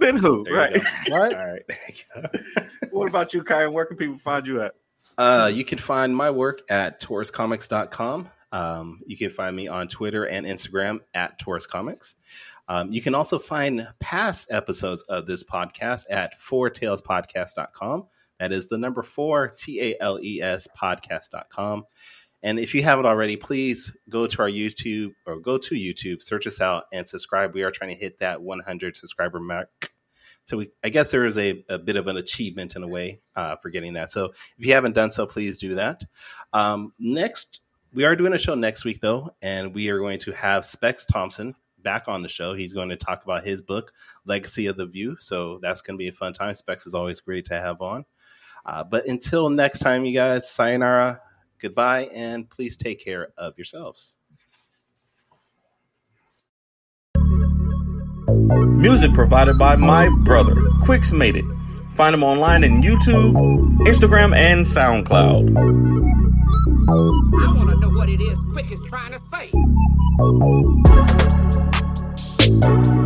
[0.00, 0.44] Then who?
[0.44, 0.82] There Right.
[1.10, 1.36] Right?
[1.36, 1.62] All right.
[1.68, 2.62] There you go.
[2.90, 3.72] What about you, Kyrun?
[3.72, 4.74] Where can people find you at?
[5.18, 8.30] Uh, you can find my work at tauruscomics.com.
[8.52, 12.14] Um, you can find me on Twitter and Instagram at Taurus Comics.
[12.68, 18.06] Um, you can also find past episodes of this podcast at fourtalespodcast.com.
[18.38, 21.84] That is the number four, T A L E S podcast.com.
[22.42, 26.46] And if you haven't already, please go to our YouTube or go to YouTube, search
[26.46, 27.54] us out, and subscribe.
[27.54, 29.90] We are trying to hit that 100 subscriber mark.
[30.44, 33.20] So we, I guess there is a, a bit of an achievement in a way
[33.34, 34.10] uh, for getting that.
[34.10, 36.04] So if you haven't done so, please do that.
[36.52, 37.60] Um, next,
[37.92, 41.04] we are doing a show next week though, and we are going to have Specs
[41.04, 41.56] Thompson
[41.86, 42.52] back on the show.
[42.52, 43.92] He's going to talk about his book,
[44.24, 45.16] Legacy of the View.
[45.20, 46.52] So that's going to be a fun time.
[46.52, 48.04] Specs is always great to have on.
[48.64, 51.20] Uh, but until next time, you guys, sayonara,
[51.60, 54.16] goodbye, and please take care of yourselves.
[58.48, 61.44] Music provided by my brother, Quicks Made It.
[61.94, 63.32] Find him online in YouTube,
[63.86, 65.56] Instagram, and SoundCloud.
[66.88, 69.52] I want to know what it is Quick is trying to say.
[72.58, 72.96] Oh,